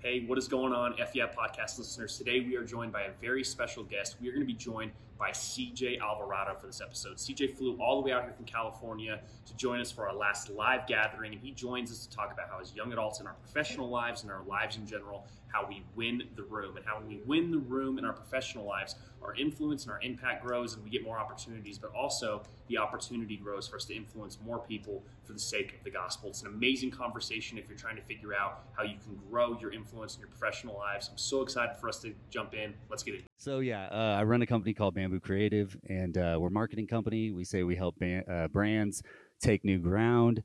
Hey, 0.00 0.24
what 0.28 0.38
is 0.38 0.46
going 0.46 0.72
on, 0.72 0.92
FYAP 0.92 1.34
podcast 1.34 1.76
listeners? 1.76 2.16
Today 2.16 2.38
we 2.38 2.54
are 2.54 2.62
joined 2.62 2.92
by 2.92 3.02
a 3.02 3.10
very 3.20 3.42
special 3.42 3.82
guest. 3.82 4.14
We 4.20 4.28
are 4.28 4.30
going 4.30 4.46
to 4.46 4.46
be 4.46 4.52
joined 4.52 4.92
by 5.18 5.30
CJ 5.30 5.98
Alvarado 5.98 6.54
for 6.54 6.68
this 6.68 6.80
episode. 6.80 7.16
CJ 7.16 7.56
flew 7.56 7.76
all 7.80 8.00
the 8.00 8.06
way 8.06 8.12
out 8.12 8.22
here 8.22 8.32
from 8.32 8.44
California 8.44 9.18
to 9.44 9.56
join 9.56 9.80
us 9.80 9.90
for 9.90 10.08
our 10.08 10.14
last 10.14 10.50
live 10.50 10.86
gathering, 10.86 11.32
and 11.32 11.42
he 11.42 11.50
joins 11.50 11.90
us 11.90 12.06
to 12.06 12.16
talk 12.16 12.32
about 12.32 12.48
how, 12.48 12.60
as 12.60 12.72
young 12.76 12.92
adults 12.92 13.18
in 13.18 13.26
our 13.26 13.32
professional 13.32 13.88
lives 13.88 14.22
and 14.22 14.30
our 14.30 14.44
lives 14.44 14.76
in 14.76 14.86
general, 14.86 15.26
how 15.52 15.66
we 15.66 15.84
win 15.96 16.22
the 16.36 16.42
room, 16.42 16.76
and 16.76 16.86
how 16.86 17.00
we 17.06 17.20
win 17.26 17.50
the 17.50 17.58
room 17.58 17.98
in 17.98 18.04
our 18.04 18.12
professional 18.12 18.64
lives, 18.64 18.96
our 19.22 19.34
influence 19.34 19.84
and 19.84 19.92
our 19.92 20.00
impact 20.02 20.44
grows, 20.44 20.74
and 20.74 20.84
we 20.84 20.90
get 20.90 21.02
more 21.04 21.18
opportunities, 21.18 21.78
but 21.78 21.90
also 21.94 22.42
the 22.68 22.78
opportunity 22.78 23.36
grows 23.36 23.66
for 23.66 23.76
us 23.76 23.84
to 23.86 23.94
influence 23.94 24.38
more 24.44 24.58
people 24.58 25.02
for 25.24 25.32
the 25.32 25.38
sake 25.38 25.74
of 25.74 25.84
the 25.84 25.90
gospel. 25.90 26.28
It's 26.28 26.42
an 26.42 26.48
amazing 26.48 26.90
conversation 26.90 27.58
if 27.58 27.68
you're 27.68 27.78
trying 27.78 27.96
to 27.96 28.02
figure 28.02 28.34
out 28.34 28.64
how 28.76 28.84
you 28.84 28.96
can 29.04 29.18
grow 29.30 29.58
your 29.60 29.72
influence 29.72 30.14
in 30.14 30.20
your 30.20 30.28
professional 30.28 30.76
lives. 30.76 31.08
I'm 31.10 31.18
so 31.18 31.42
excited 31.42 31.76
for 31.80 31.88
us 31.88 32.00
to 32.02 32.14
jump 32.30 32.54
in. 32.54 32.74
Let's 32.90 33.02
get 33.02 33.14
it. 33.14 33.24
So 33.36 33.60
yeah, 33.60 33.86
uh, 33.86 34.16
I 34.18 34.24
run 34.24 34.42
a 34.42 34.46
company 34.46 34.74
called 34.74 34.94
Bamboo 34.94 35.20
Creative, 35.20 35.76
and 35.88 36.16
uh, 36.16 36.36
we're 36.40 36.48
a 36.48 36.52
marketing 36.52 36.86
company. 36.86 37.32
We 37.32 37.44
say 37.44 37.62
we 37.62 37.76
help 37.76 37.96
uh, 38.02 38.48
brands 38.48 39.02
take 39.40 39.64
new 39.64 39.78
ground. 39.78 40.42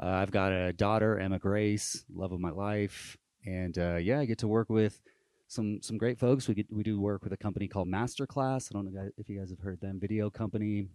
Uh, 0.00 0.06
I've 0.06 0.30
got 0.30 0.52
a 0.52 0.72
daughter, 0.72 1.18
Emma 1.18 1.38
Grace, 1.38 2.04
love 2.14 2.32
of 2.32 2.40
my 2.40 2.50
life, 2.50 3.16
and 3.46 3.78
uh, 3.78 3.96
yeah, 3.96 4.20
I 4.20 4.24
get 4.24 4.38
to 4.38 4.48
work 4.48 4.68
with 4.68 5.00
some 5.48 5.80
some 5.82 5.96
great 5.96 6.18
folks. 6.18 6.48
We 6.48 6.54
get, 6.54 6.66
we 6.70 6.82
do 6.82 7.00
work 7.00 7.22
with 7.22 7.32
a 7.32 7.36
company 7.36 7.68
called 7.68 7.88
Masterclass. 7.88 8.70
I 8.70 8.74
don't 8.74 8.92
know 8.92 9.08
if 9.16 9.28
you 9.28 9.38
guys 9.38 9.50
have 9.50 9.60
heard 9.60 9.80
them. 9.80 9.98
Video 10.00 10.28
company. 10.28 10.88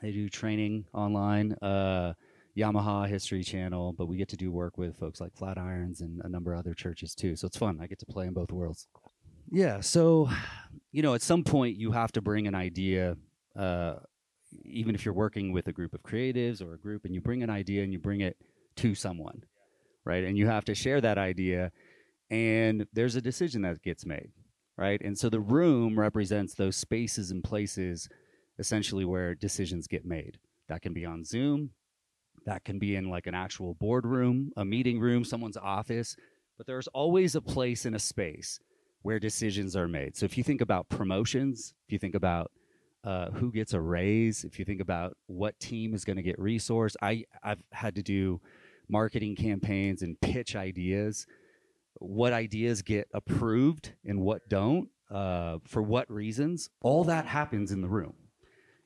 They 0.00 0.12
do 0.12 0.28
training 0.28 0.86
online. 0.94 1.52
Uh, 1.54 2.14
Yamaha 2.56 3.08
History 3.08 3.42
Channel, 3.42 3.92
but 3.92 4.06
we 4.06 4.16
get 4.16 4.28
to 4.28 4.36
do 4.36 4.50
work 4.50 4.76
with 4.76 4.98
folks 4.98 5.20
like 5.20 5.32
Flatirons 5.34 6.00
and 6.00 6.20
a 6.24 6.28
number 6.28 6.52
of 6.52 6.58
other 6.58 6.74
churches 6.74 7.14
too. 7.14 7.36
So 7.36 7.46
it's 7.46 7.56
fun. 7.56 7.78
I 7.80 7.86
get 7.86 7.98
to 8.00 8.06
play 8.06 8.26
in 8.26 8.34
both 8.34 8.50
worlds. 8.50 8.88
Yeah. 9.50 9.80
So, 9.80 10.28
you 10.92 11.02
know, 11.02 11.14
at 11.14 11.22
some 11.22 11.44
point 11.44 11.76
you 11.76 11.92
have 11.92 12.12
to 12.12 12.20
bring 12.20 12.46
an 12.46 12.54
idea, 12.54 13.16
uh, 13.56 13.94
even 14.64 14.94
if 14.94 15.04
you're 15.04 15.14
working 15.14 15.52
with 15.52 15.68
a 15.68 15.72
group 15.72 15.94
of 15.94 16.02
creatives 16.02 16.60
or 16.60 16.74
a 16.74 16.78
group, 16.78 17.04
and 17.04 17.14
you 17.14 17.20
bring 17.20 17.42
an 17.42 17.50
idea 17.50 17.82
and 17.82 17.92
you 17.92 17.98
bring 17.98 18.20
it 18.20 18.36
to 18.76 18.94
someone, 18.94 19.44
right? 20.04 20.24
And 20.24 20.36
you 20.36 20.46
have 20.46 20.64
to 20.66 20.74
share 20.74 21.00
that 21.00 21.18
idea, 21.18 21.72
and 22.30 22.86
there's 22.92 23.16
a 23.16 23.20
decision 23.20 23.62
that 23.62 23.82
gets 23.82 24.06
made, 24.06 24.30
right? 24.76 25.00
And 25.02 25.18
so 25.18 25.28
the 25.28 25.40
room 25.40 25.98
represents 25.98 26.54
those 26.54 26.76
spaces 26.76 27.30
and 27.30 27.42
places 27.42 28.08
essentially 28.58 29.04
where 29.04 29.34
decisions 29.34 29.86
get 29.86 30.04
made. 30.04 30.38
That 30.68 30.82
can 30.82 30.92
be 30.92 31.04
on 31.04 31.24
Zoom, 31.24 31.70
that 32.46 32.64
can 32.64 32.78
be 32.78 32.96
in 32.96 33.10
like 33.10 33.26
an 33.26 33.34
actual 33.34 33.74
boardroom, 33.74 34.52
a 34.56 34.64
meeting 34.64 35.00
room, 35.00 35.24
someone's 35.24 35.56
office, 35.56 36.16
but 36.56 36.66
there's 36.66 36.88
always 36.88 37.34
a 37.34 37.40
place 37.40 37.86
in 37.86 37.94
a 37.94 37.98
space 37.98 38.60
where 39.02 39.18
decisions 39.18 39.76
are 39.76 39.88
made. 39.88 40.16
So 40.16 40.24
if 40.26 40.36
you 40.36 40.44
think 40.44 40.60
about 40.60 40.88
promotions, 40.88 41.74
if 41.86 41.92
you 41.92 41.98
think 41.98 42.14
about 42.14 42.50
uh, 43.02 43.30
who 43.30 43.50
gets 43.50 43.72
a 43.72 43.80
raise, 43.80 44.44
if 44.44 44.58
you 44.58 44.64
think 44.64 44.80
about 44.80 45.16
what 45.26 45.58
team 45.58 45.94
is 45.94 46.04
going 46.04 46.18
to 46.18 46.22
get 46.22 46.38
resource, 46.38 46.96
I 47.00 47.24
I've 47.42 47.62
had 47.72 47.94
to 47.94 48.02
do 48.02 48.40
marketing 48.90 49.36
campaigns 49.36 50.02
and 50.02 50.20
pitch 50.20 50.56
ideas. 50.56 51.26
What 51.94 52.32
ideas 52.32 52.82
get 52.82 53.08
approved 53.12 53.92
and 54.04 54.20
what 54.20 54.48
don't, 54.48 54.88
uh, 55.10 55.58
for 55.66 55.82
what 55.82 56.10
reasons? 56.10 56.70
All 56.80 57.04
that 57.04 57.26
happens 57.26 57.72
in 57.72 57.80
the 57.80 57.88
room. 57.88 58.14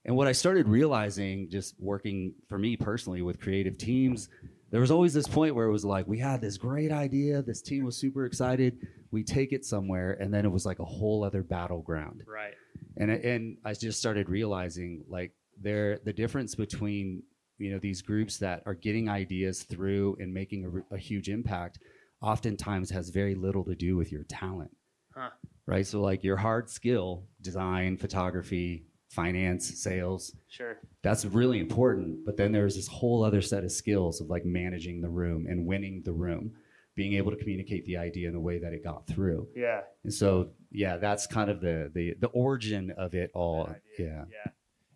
And 0.05 0.17
what 0.17 0.27
I 0.27 0.33
started 0.33 0.69
realizing, 0.69 1.49
just 1.51 1.75
working 1.79 2.35
for 2.49 2.59
me 2.59 2.77
personally 2.77 3.23
with 3.23 3.41
creative 3.41 3.79
teams, 3.79 4.29
there 4.71 4.81
was 4.81 4.91
always 4.91 5.15
this 5.15 5.29
point 5.29 5.55
where 5.55 5.67
it 5.67 5.73
was 5.73 5.85
like 5.85 6.07
we 6.07 6.19
had 6.19 6.41
this 6.41 6.59
great 6.59 6.93
idea, 6.93 7.43
this 7.43 7.63
team 7.63 7.85
was 7.85 7.97
super 7.97 8.27
excited, 8.27 8.87
we 9.13 9.23
take 9.23 9.53
it 9.53 9.65
somewhere, 9.65 10.19
and 10.21 10.35
then 10.35 10.45
it 10.45 10.51
was 10.51 10.67
like 10.67 10.81
a 10.81 10.85
whole 10.85 11.25
other 11.25 11.43
battleground. 11.43 12.25
Right. 12.27 12.55
And 12.97 13.11
and 13.11 13.57
I 13.65 13.73
just 13.75 13.99
started 13.99 14.29
realizing 14.29 15.05
like 15.09 15.33
there 15.61 16.01
the 16.05 16.13
difference 16.13 16.55
between 16.55 17.23
you 17.59 17.71
know 17.73 17.79
these 17.79 18.03
groups 18.03 18.39
that 18.39 18.63
are 18.67 18.75
getting 18.75 19.09
ideas 19.09 19.63
through 19.63 20.17
and 20.21 20.33
making 20.33 20.85
a, 20.91 20.95
a 20.95 20.99
huge 20.99 21.29
impact, 21.29 21.79
oftentimes 22.23 22.91
has 22.91 23.11
very 23.11 23.35
little 23.35 23.65
to 23.65 23.75
do 23.75 23.97
with 23.97 24.11
your 24.13 24.25
talent. 24.25 24.71
Huh. 25.15 25.31
Right. 25.67 25.87
So 25.87 26.01
like 26.01 26.25
your 26.25 26.37
hard 26.37 26.69
skill, 26.69 27.25
design, 27.41 27.97
photography, 27.97 28.85
finance, 29.09 29.81
sales, 29.81 30.35
Sure. 30.49 30.77
that's 31.03 31.25
really 31.25 31.61
important. 31.61 32.25
But 32.27 32.37
then 32.37 32.53
there's 32.53 32.75
this 32.75 32.89
whole 32.89 33.23
other 33.25 33.41
set 33.41 33.65
of 33.65 33.73
skills 33.73 34.21
of 34.21 34.29
like 34.29 34.45
managing 34.45 35.01
the 35.01 35.09
room 35.09 35.47
and 35.49 35.67
winning 35.67 36.03
the 36.05 36.13
room, 36.13 36.53
being 36.97 37.15
able 37.15 37.31
to 37.31 37.37
communicate 37.37 37.85
the 37.87 37.97
idea 37.97 38.29
in 38.29 38.35
a 38.35 38.41
way 38.41 38.59
that 38.59 38.73
it 38.73 38.83
got 38.83 39.07
through. 39.07 39.47
Yeah. 39.55 39.83
And 40.03 40.13
so, 40.13 40.51
yeah, 40.73 40.97
that's 40.97 41.27
kind 41.27 41.49
of 41.49 41.61
the 41.61 41.91
the 41.95 42.15
the 42.21 42.29
origin 42.29 42.91
of 42.99 43.15
it 43.15 43.31
all. 43.35 43.71
Yeah. 43.99 44.25
Yeah. 44.31 44.51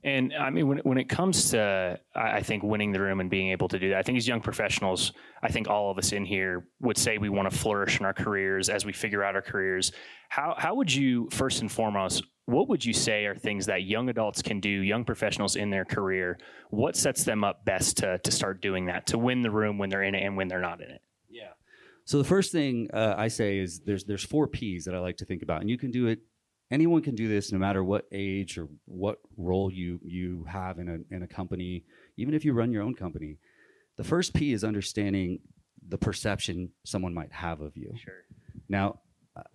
And 0.08 0.32
I 0.34 0.50
mean, 0.50 0.66
when, 0.68 0.78
when 0.78 0.98
it 0.98 1.08
comes 1.08 1.50
to, 1.50 1.98
I 2.14 2.42
think, 2.42 2.62
winning 2.62 2.92
the 2.92 3.00
room 3.00 3.20
and 3.20 3.28
being 3.28 3.50
able 3.50 3.68
to 3.68 3.78
do 3.78 3.90
that, 3.90 3.98
I 3.98 4.02
think 4.02 4.16
as 4.16 4.26
young 4.26 4.40
professionals, 4.40 5.12
I 5.42 5.48
think 5.48 5.68
all 5.68 5.90
of 5.90 5.98
us 5.98 6.12
in 6.12 6.24
here 6.24 6.68
would 6.80 6.96
say 6.96 7.18
we 7.18 7.28
want 7.28 7.50
to 7.50 7.56
flourish 7.56 8.00
in 8.00 8.06
our 8.06 8.14
careers 8.14 8.68
as 8.68 8.84
we 8.84 8.92
figure 8.92 9.22
out 9.22 9.34
our 9.34 9.42
careers. 9.42 9.92
How, 10.28 10.54
how 10.56 10.74
would 10.74 10.92
you, 10.92 11.28
first 11.30 11.60
and 11.60 11.70
foremost, 11.70 12.24
what 12.46 12.68
would 12.68 12.84
you 12.84 12.94
say 12.94 13.26
are 13.26 13.36
things 13.36 13.66
that 13.66 13.82
young 13.82 14.08
adults 14.08 14.40
can 14.40 14.58
do, 14.60 14.70
young 14.70 15.04
professionals 15.04 15.56
in 15.56 15.68
their 15.68 15.84
career? 15.84 16.38
What 16.70 16.96
sets 16.96 17.24
them 17.24 17.44
up 17.44 17.64
best 17.64 17.98
to, 17.98 18.18
to 18.18 18.30
start 18.30 18.62
doing 18.62 18.86
that, 18.86 19.06
to 19.08 19.18
win 19.18 19.42
the 19.42 19.50
room 19.50 19.76
when 19.76 19.90
they're 19.90 20.04
in 20.04 20.14
it 20.14 20.24
and 20.24 20.36
when 20.36 20.48
they're 20.48 20.60
not 20.60 20.80
in 20.80 20.90
it? 20.90 21.02
Yeah. 21.28 21.52
So 22.06 22.16
the 22.16 22.24
first 22.24 22.50
thing 22.52 22.88
uh, 22.94 23.14
I 23.18 23.28
say 23.28 23.58
is 23.58 23.80
there's 23.80 24.04
there's 24.04 24.24
four 24.24 24.46
P's 24.46 24.86
that 24.86 24.94
I 24.94 24.98
like 24.98 25.18
to 25.18 25.26
think 25.26 25.42
about, 25.42 25.60
and 25.60 25.68
you 25.68 25.76
can 25.76 25.90
do 25.90 26.06
it. 26.06 26.20
Anyone 26.70 27.02
can 27.02 27.14
do 27.14 27.28
this, 27.28 27.50
no 27.50 27.58
matter 27.58 27.82
what 27.82 28.06
age 28.12 28.58
or 28.58 28.68
what 28.84 29.18
role 29.36 29.72
you 29.72 30.00
you 30.04 30.44
have 30.48 30.78
in 30.78 30.88
a 30.88 31.14
in 31.14 31.22
a 31.22 31.26
company, 31.26 31.84
even 32.16 32.34
if 32.34 32.44
you 32.44 32.52
run 32.52 32.72
your 32.72 32.82
own 32.82 32.94
company. 32.94 33.38
The 33.96 34.04
first 34.04 34.34
P 34.34 34.52
is 34.52 34.62
understanding 34.62 35.40
the 35.88 35.98
perception 35.98 36.70
someone 36.84 37.14
might 37.14 37.32
have 37.32 37.60
of 37.60 37.76
you. 37.76 37.92
Sure. 37.96 38.24
Now, 38.68 39.00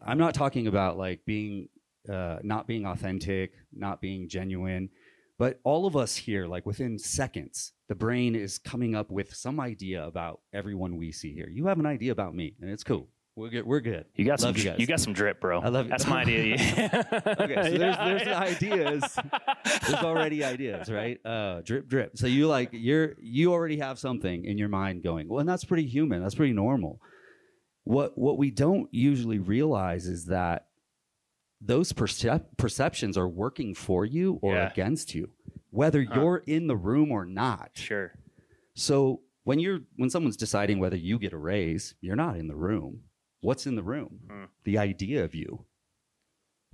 I'm 0.02 0.18
not 0.18 0.34
talking 0.34 0.68
about 0.68 0.98
like 0.98 1.24
being 1.26 1.70
uh, 2.12 2.40
not 2.44 2.68
being 2.68 2.86
authentic, 2.86 3.54
not 3.72 4.02
being 4.02 4.28
genuine, 4.28 4.90
but 5.38 5.60
all 5.64 5.86
of 5.86 5.96
us 5.96 6.16
here, 6.16 6.48
like 6.48 6.66
within 6.66 6.98
seconds, 7.00 7.74
the 7.88 7.96
brain 7.96 8.36
is 8.36 8.58
coming 8.58 8.96
up 8.96 9.10
with 9.10 9.34
some 9.34 9.60
idea 9.60 10.06
about 10.06 10.42
everyone 10.54 10.98
we 10.98 11.12
see 11.12 11.34
here. 11.34 11.50
You 11.50 11.68
have 11.68 11.80
an 11.80 11.86
idea 11.86 12.12
about 12.12 12.36
me, 12.36 12.56
and 12.62 12.70
it's 12.70 12.84
cool. 12.84 13.08
We're 13.36 13.50
good. 13.50 13.66
We're 13.66 13.80
good. 13.80 14.06
You 14.16 14.26
got 14.26 14.40
some, 14.40 14.56
you 14.56 14.74
you, 14.78 14.86
got 14.86 15.00
some 15.00 15.14
drip, 15.14 15.42
bro. 15.42 15.60
I 15.60 15.70
love 15.70 15.88
you. 15.88 15.90
That's 15.90 16.06
my 16.06 16.22
idea. 16.22 16.54
okay, 17.40 17.56
so 17.72 17.78
there's 17.78 17.98
there's 17.98 18.24
the 18.24 18.36
ideas. 18.38 19.18
There's 19.88 20.04
already 20.04 20.44
ideas, 20.44 20.88
right? 20.92 21.20
Uh, 21.26 21.62
drip, 21.62 21.88
drip. 21.88 22.16
So 22.16 22.28
you 22.28 22.48
like 22.48 22.70
you're 22.74 23.16
you 23.20 23.52
already 23.52 23.78
have 23.80 23.98
something 23.98 24.46
in 24.46 24.60
your 24.60 24.70
mind 24.70 25.02
going. 25.04 25.28
Well, 25.30 25.40
and 25.40 25.50
that's 25.50 25.66
pretty 25.66 25.88
human. 25.88 26.22
That's 26.22 26.36
pretty 26.36 26.54
normal. 26.54 27.00
What 27.86 28.16
what 28.18 28.38
we 28.38 28.52
don't 28.52 28.88
usually 28.94 29.40
realize 29.40 30.06
is 30.06 30.26
that 30.28 30.68
those 31.60 31.92
percep- 31.92 32.56
perceptions 32.58 33.18
are 33.18 33.28
working 33.28 33.74
for 33.74 34.06
you 34.06 34.38
or 34.44 34.54
Yeah. 34.54 34.70
against 34.70 35.16
you, 35.16 35.32
whether 35.72 36.04
Huh. 36.04 36.14
you're 36.22 36.44
in 36.46 36.68
the 36.68 36.76
room 36.78 37.12
or 37.12 37.26
not. 37.26 37.72
Sure. 37.74 38.12
So 38.76 39.22
when 39.44 39.58
you're 39.58 39.80
when 39.96 40.12
someone's 40.12 40.38
deciding 40.38 40.78
whether 40.78 40.98
you 40.98 41.18
get 41.18 41.34
a 41.34 41.38
raise, 41.38 41.96
you're 42.00 42.16
not 42.16 42.38
in 42.38 42.48
the 42.48 42.56
room. 42.56 43.02
What's 43.44 43.68
in 43.68 43.76
the 43.76 43.84
room? 43.84 44.20
Hmm. 44.30 44.44
The 44.64 44.78
idea 44.80 45.24
of 45.24 45.36
you. 45.36 45.66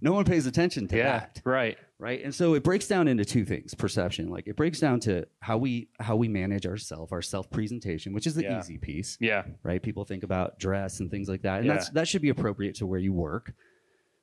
no 0.00 0.12
one 0.12 0.24
pays 0.24 0.46
attention 0.46 0.86
to 0.88 0.96
Yeah. 0.96 1.18
that, 1.20 1.42
Right. 1.44 1.78
right? 1.98 2.22
And 2.22 2.34
so 2.34 2.54
it 2.54 2.62
breaks 2.62 2.86
down 2.86 3.08
into 3.08 3.24
two 3.24 3.44
things: 3.44 3.74
perception. 3.74 4.28
Like 4.28 4.46
it 4.46 4.56
breaks 4.56 4.78
down 4.78 5.00
to 5.00 5.26
how 5.40 5.58
we 5.58 5.88
how 5.98 6.16
we 6.16 6.28
manage 6.28 6.66
ourselves, 6.66 7.12
our 7.12 7.22
self 7.22 7.50
presentation, 7.50 8.12
which 8.12 8.26
is 8.26 8.34
the 8.34 8.42
Yeah. 8.44 8.60
easy 8.60 8.78
piece, 8.78 9.16
Yeah. 9.20 9.44
right? 9.62 9.82
People 9.82 10.04
think 10.04 10.22
about 10.22 10.58
dress 10.58 11.00
and 11.00 11.10
things 11.10 11.28
like 11.28 11.42
that, 11.42 11.58
and 11.58 11.66
Yeah. 11.66 11.74
that's 11.74 11.90
that 11.90 12.08
should 12.08 12.22
be 12.22 12.28
appropriate 12.28 12.76
to 12.76 12.86
where 12.86 13.00
you 13.00 13.12
work. 13.12 13.54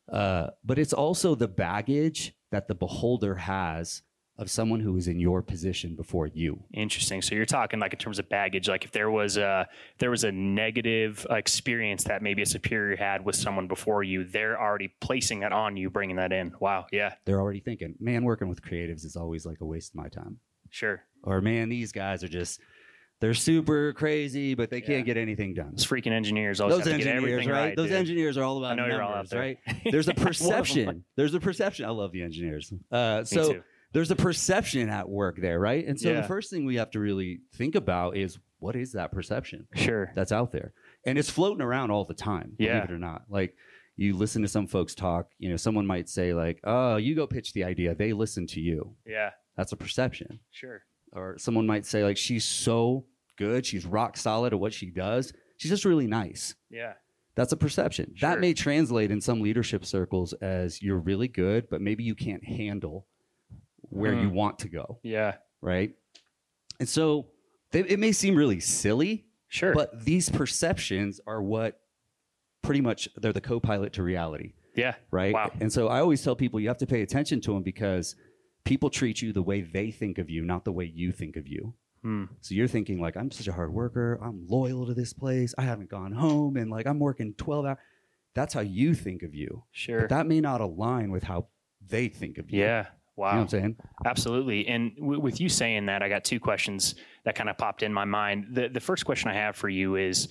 Uh, 0.08 0.52
but 0.64 0.80
it's 0.80 0.94
also 0.94 1.36
the 1.36 1.50
baggage 1.50 2.34
that 2.52 2.68
the 2.70 2.76
beholder 2.76 3.36
has 3.36 4.04
of 4.40 4.52
someone 4.52 4.80
who 4.80 4.94
was 4.94 5.08
in 5.08 5.20
your 5.20 5.42
position 5.42 5.96
before 5.96 6.28
you. 6.28 6.64
Interesting. 6.74 7.22
So 7.24 7.34
you're 7.34 7.46
talking 7.46 7.80
like 7.80 7.94
in 7.94 8.00
terms 8.00 8.20
of 8.20 8.30
baggage, 8.30 8.68
like 8.70 8.86
if 8.86 8.92
there 8.92 9.10
was 9.10 9.38
a 9.38 9.68
there 9.98 10.12
was 10.12 10.24
a 10.24 10.32
negative 10.32 11.26
experience 11.30 12.04
that 12.04 12.22
maybe 12.22 12.42
a 12.42 12.46
superior 12.46 12.96
had 12.96 13.26
with 13.26 13.36
someone 13.36 13.68
before 13.68 14.04
you, 14.04 14.24
they're 14.24 14.60
already 14.62 14.94
placing 15.02 15.40
that 15.40 15.52
on 15.54 15.76
you, 15.78 15.90
bringing 15.90 16.18
that 16.18 16.32
in. 16.32 16.54
Wow. 16.60 16.86
Yeah. 16.92 17.14
They're 17.26 17.40
already 17.40 17.62
thinking, 17.62 17.96
man, 18.00 18.24
working 18.24 18.48
with 18.48 18.62
creatives 18.62 19.06
is 19.06 19.16
always 19.16 19.46
like 19.46 19.62
a 19.62 19.66
waste 19.66 19.92
of 19.92 19.96
my 19.96 20.10
time. 20.10 20.40
Sure. 20.70 21.04
Or 21.24 21.42
man, 21.42 21.70
these 21.70 21.92
guys 21.92 22.24
are 22.24 22.28
just 22.28 22.60
they're 23.20 23.34
super 23.34 23.94
crazy, 23.94 24.54
but 24.54 24.70
they 24.70 24.78
Yeah. 24.82 24.86
can't 24.86 25.06
get 25.08 25.18
anything 25.18 25.56
done. 25.56 25.72
Those 25.72 25.88
freaking 25.88 26.12
engineers 26.12 26.60
always 26.62 26.78
Those 26.78 26.86
have 26.86 26.98
to 27.00 27.04
get 27.04 27.08
engineers, 27.08 27.32
everything 27.34 27.50
right? 27.52 27.60
right. 27.70 27.76
Those 27.76 27.88
dude. 27.90 27.98
engineers 27.98 28.38
are 28.38 28.44
all 28.44 28.60
about 28.60 28.74
I 28.74 28.76
know 28.76 28.86
you're 28.86 29.02
all 29.02 29.16
numbers, 29.16 29.26
out 29.26 29.30
there. 29.32 29.40
right? 29.40 29.58
There's 29.92 30.08
a 30.08 30.12
One 30.12 30.18
of 30.18 30.24
them. 30.24 30.26
perception. 30.28 31.04
There's 31.16 31.34
a 31.34 31.40
perception. 31.40 31.86
I 31.86 31.90
love 31.90 32.12
the 32.12 32.22
engineers. 32.22 32.72
Uh, 32.92 33.20
Me 33.22 33.26
so 33.26 33.54
too. 33.54 33.64
There's 33.98 34.12
a 34.12 34.16
perception 34.16 34.90
at 34.90 35.10
work 35.10 35.38
there, 35.42 35.60
right? 35.60 35.84
And 35.88 36.00
so 36.00 36.12
Yeah. 36.12 36.22
the 36.22 36.28
first 36.28 36.52
thing 36.52 36.66
we 36.66 36.76
have 36.76 36.92
to 36.92 37.00
really 37.00 37.40
think 37.56 37.74
about 37.74 38.16
is 38.16 38.38
what 38.60 38.76
is 38.76 38.92
that 38.92 39.12
perception 39.12 39.68
Sure. 39.74 40.12
that's 40.16 40.32
out 40.32 40.52
there? 40.52 40.74
And 41.04 41.18
it's 41.18 41.32
floating 41.32 41.64
around 41.64 41.90
all 41.90 42.06
the 42.06 42.14
time, 42.14 42.54
believe 42.60 42.84
it 42.84 42.92
or 42.92 43.00
not. 43.00 43.24
Like 43.28 43.56
you 43.96 44.16
listen 44.16 44.44
to 44.44 44.48
some 44.48 44.68
folks 44.68 44.94
talk, 44.94 45.32
you 45.40 45.50
know, 45.50 45.58
someone 45.58 45.88
might 45.88 46.10
say 46.10 46.32
like, 46.36 46.60
"Oh, 46.64 46.98
you 46.98 47.16
go 47.16 47.26
pitch 47.26 47.54
the 47.54 47.64
idea, 47.64 47.96
they 47.96 48.14
listen 48.14 48.46
to 48.48 48.62
you." 48.62 48.96
Yeah. 49.04 49.32
That's 49.56 49.72
a 49.72 49.78
perception. 49.78 50.42
Sure. 50.52 50.84
Or 51.14 51.40
someone 51.40 51.66
might 51.66 51.88
say 51.88 52.04
like, 52.04 52.18
"She's 52.18 52.46
so 52.46 53.06
good, 53.36 53.66
she's 53.66 53.88
rock 53.88 54.16
solid 54.16 54.54
at 54.54 54.60
what 54.60 54.74
she 54.74 54.92
does. 54.92 55.34
She's 55.56 55.72
just 55.72 55.86
really 55.86 56.06
nice." 56.06 56.54
Yeah. 56.70 56.94
That's 57.34 57.52
a 57.52 57.58
perception. 57.58 58.14
Sure. 58.16 58.30
That 58.30 58.40
may 58.40 58.54
translate 58.54 59.10
in 59.10 59.22
some 59.22 59.42
leadership 59.42 59.86
circles 59.86 60.34
as 60.34 60.84
you're 60.84 61.00
really 61.00 61.28
good, 61.28 61.68
but 61.70 61.82
maybe 61.82 62.04
you 62.04 62.14
can't 62.14 62.44
handle 62.44 63.08
where 63.90 64.14
you 64.14 64.30
Hmm. 64.30 64.36
want 64.36 64.60
to 64.60 64.70
go, 64.70 65.00
Yeah. 65.04 65.36
right? 65.62 65.96
And 66.80 66.88
so 66.90 67.28
they, 67.72 67.82
it 67.82 68.00
may 68.00 68.12
seem 68.12 68.36
really 68.36 68.60
silly, 68.60 69.26
Sure. 69.48 69.74
but 69.74 70.04
these 70.06 70.30
perceptions 70.30 71.20
are 71.26 71.42
what 71.42 71.82
pretty 72.62 72.82
much 72.82 73.08
they're 73.18 73.34
the 73.34 73.42
co-pilot 73.42 73.94
to 73.94 74.04
reality, 74.04 74.54
yeah. 74.76 74.96
right? 75.12 75.34
Wow. 75.34 75.52
And 75.60 75.72
so 75.72 75.88
I 75.88 76.00
always 76.00 76.22
tell 76.24 76.36
people 76.36 76.60
you 76.60 76.68
have 76.68 76.78
to 76.80 76.88
pay 76.88 77.02
attention 77.02 77.40
to 77.42 77.54
them 77.54 77.64
because 77.64 78.16
people 78.66 78.90
treat 78.90 79.22
you 79.22 79.32
the 79.32 79.42
way 79.42 79.62
they 79.62 79.92
think 79.92 80.18
of 80.18 80.30
you, 80.30 80.44
not 80.44 80.66
the 80.66 80.72
way 80.74 80.86
you 80.86 81.12
think 81.12 81.38
of 81.38 81.48
you. 81.48 81.74
Hmm. 82.04 82.26
So 82.42 82.54
you're 82.54 82.68
thinking 82.68 83.00
like 83.00 83.16
I'm 83.18 83.32
such 83.32 83.48
a 83.48 83.54
hard 83.54 83.74
worker, 83.74 84.20
I'm 84.22 84.46
loyal 84.48 84.86
to 84.88 84.94
this 84.94 85.14
place, 85.14 85.56
I 85.58 85.64
haven't 85.64 85.90
gone 85.90 86.12
home 86.12 86.58
and 86.58 86.70
like 86.70 86.86
I'm 86.86 87.00
working 87.00 87.34
12 87.38 87.66
hours. 87.66 87.78
That's 88.34 88.54
how 88.54 88.60
you 88.62 88.94
think 88.94 89.24
of 89.24 89.34
you. 89.34 89.64
Sure. 89.72 90.02
But 90.02 90.10
that 90.10 90.28
may 90.28 90.42
not 90.42 90.62
align 90.62 91.10
with 91.10 91.24
how 91.24 91.48
they 91.82 92.08
think 92.10 92.38
of 92.38 92.52
you. 92.52 92.60
yeah. 92.62 92.88
You 93.18 93.24
Wow. 93.24 93.32
know 93.32 93.38
what 93.38 93.44
I'm 93.44 93.50
saying? 93.50 93.76
Absolutely. 94.06 94.68
And 94.68 94.96
w- 94.98 95.20
with 95.20 95.42
you 95.42 95.50
saying 95.50 95.88
that, 95.88 96.04
I 96.04 96.10
got 96.10 96.24
two 96.24 96.40
questions 96.40 96.96
that 97.26 97.34
kind 97.36 97.50
of 97.50 97.58
popped 97.58 97.82
in 97.84 97.92
my 97.92 98.06
mind. 98.06 98.48
The 98.52 98.70
the 98.70 98.80
first 98.80 99.06
question 99.06 99.30
I 99.32 99.34
have 99.34 99.56
for 99.56 99.70
you 99.70 99.96
is, 99.96 100.28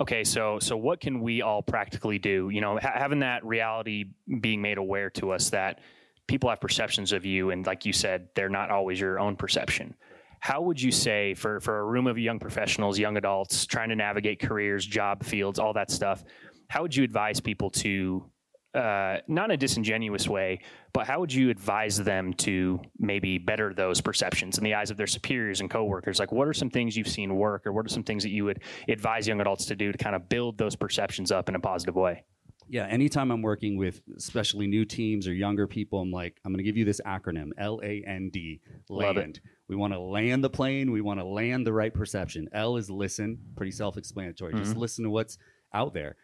okay, 0.00 0.24
so 0.24 0.58
so 0.58 0.76
what 0.76 1.00
can 1.00 1.20
we 1.20 1.40
all 1.42 1.62
practically 1.62 2.18
do? 2.18 2.48
You 2.50 2.60
know, 2.60 2.78
ha- 2.78 2.92
having 2.94 3.20
that 3.20 3.44
reality 3.44 4.06
being 4.40 4.60
made 4.60 4.78
aware 4.78 5.08
to 5.10 5.30
us 5.30 5.50
that 5.50 5.80
people 6.26 6.50
have 6.50 6.60
perceptions 6.60 7.12
of 7.12 7.24
you, 7.24 7.50
and 7.50 7.64
like 7.64 7.86
you 7.86 7.92
said, 7.92 8.28
they're 8.34 8.48
not 8.48 8.70
always 8.70 8.98
your 8.98 9.20
own 9.20 9.36
perception. 9.36 9.94
How 10.40 10.60
would 10.62 10.82
you 10.82 10.90
say 10.90 11.32
for 11.34 11.60
for 11.60 11.78
a 11.78 11.84
room 11.84 12.08
of 12.08 12.18
young 12.18 12.40
professionals, 12.40 12.98
young 12.98 13.16
adults 13.16 13.66
trying 13.66 13.88
to 13.90 13.96
navigate 13.96 14.40
careers, 14.40 14.84
job 14.84 15.22
fields, 15.24 15.60
all 15.60 15.72
that 15.74 15.92
stuff? 15.92 16.24
How 16.68 16.82
would 16.82 16.94
you 16.96 17.04
advise 17.04 17.38
people 17.40 17.70
to 17.70 18.28
uh, 18.74 19.18
not 19.26 19.46
in 19.46 19.50
a 19.52 19.56
disingenuous 19.56 20.28
way, 20.28 20.60
but 20.92 21.06
how 21.06 21.20
would 21.20 21.32
you 21.32 21.48
advise 21.50 21.96
them 21.96 22.34
to 22.34 22.80
maybe 22.98 23.38
better 23.38 23.72
those 23.72 24.00
perceptions 24.00 24.58
in 24.58 24.64
the 24.64 24.74
eyes 24.74 24.90
of 24.90 24.96
their 24.96 25.06
superiors 25.06 25.60
and 25.60 25.70
coworkers? 25.70 26.18
Like, 26.18 26.30
what 26.32 26.46
are 26.46 26.52
some 26.54 26.68
things 26.70 26.96
you've 26.96 27.08
seen 27.08 27.36
work, 27.36 27.66
or 27.66 27.72
what 27.72 27.86
are 27.86 27.88
some 27.88 28.02
things 28.02 28.22
that 28.22 28.30
you 28.30 28.44
would 28.44 28.62
advise 28.88 29.26
young 29.26 29.40
adults 29.40 29.64
to 29.66 29.76
do 29.76 29.92
to 29.92 29.98
kind 29.98 30.14
of 30.14 30.28
build 30.28 30.58
those 30.58 30.76
perceptions 30.76 31.32
up 31.32 31.48
in 31.48 31.54
a 31.54 31.60
positive 31.60 31.94
way? 31.96 32.24
Yeah. 32.68 32.86
Anytime 32.86 33.30
I'm 33.30 33.42
working 33.42 33.76
with 33.78 34.02
especially 34.16 34.66
new 34.66 34.84
teams 34.84 35.28
or 35.28 35.32
younger 35.32 35.68
people, 35.68 36.00
I'm 36.00 36.10
like, 36.10 36.36
I'm 36.44 36.52
going 36.52 36.58
to 36.58 36.64
give 36.64 36.76
you 36.76 36.84
this 36.84 37.00
acronym 37.06 37.50
L 37.58 37.80
A 37.84 38.02
N 38.06 38.28
D, 38.32 38.60
Love 38.90 39.16
it. 39.16 39.20
land. 39.20 39.40
We 39.68 39.76
want 39.76 39.92
to 39.92 40.00
land 40.00 40.42
the 40.42 40.50
plane. 40.50 40.90
We 40.90 41.00
want 41.00 41.20
to 41.20 41.24
land 41.24 41.64
the 41.66 41.72
right 41.72 41.94
perception. 41.94 42.48
L 42.52 42.76
is 42.76 42.90
listen, 42.90 43.38
pretty 43.56 43.70
self 43.70 43.96
explanatory. 43.96 44.54
Just 44.54 44.74
Mhm. 44.74 44.78
listen 44.78 45.04
to 45.04 45.10
what's 45.10 45.38
out 45.72 45.94
there. 45.94 46.16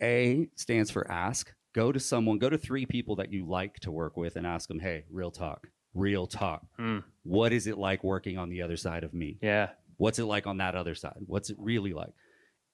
A 0.00 0.46
stands 0.54 0.90
for 0.92 1.10
ask. 1.10 1.52
Go 1.74 1.92
to 1.92 2.00
someone, 2.00 2.38
go 2.38 2.48
to 2.48 2.58
three 2.58 2.86
people 2.86 3.16
that 3.16 3.32
you 3.32 3.46
like 3.46 3.74
to 3.80 3.90
work 3.90 4.16
with 4.16 4.36
and 4.36 4.46
ask 4.46 4.68
them, 4.68 4.80
hey, 4.80 5.04
real 5.10 5.30
talk, 5.30 5.68
real 5.94 6.26
talk. 6.26 6.62
Hmm. 6.76 6.98
What 7.24 7.52
is 7.52 7.66
it 7.66 7.78
like 7.78 8.02
working 8.02 8.38
on 8.38 8.48
the 8.48 8.62
other 8.62 8.76
side 8.76 9.04
of 9.04 9.12
me? 9.14 9.38
Yeah, 9.42 9.70
What's 9.98 10.18
it 10.20 10.24
like 10.24 10.46
on 10.46 10.58
that 10.58 10.74
other 10.76 10.94
side? 10.94 11.16
What's 11.26 11.50
it 11.50 11.56
really 11.58 11.92
like? 11.92 12.12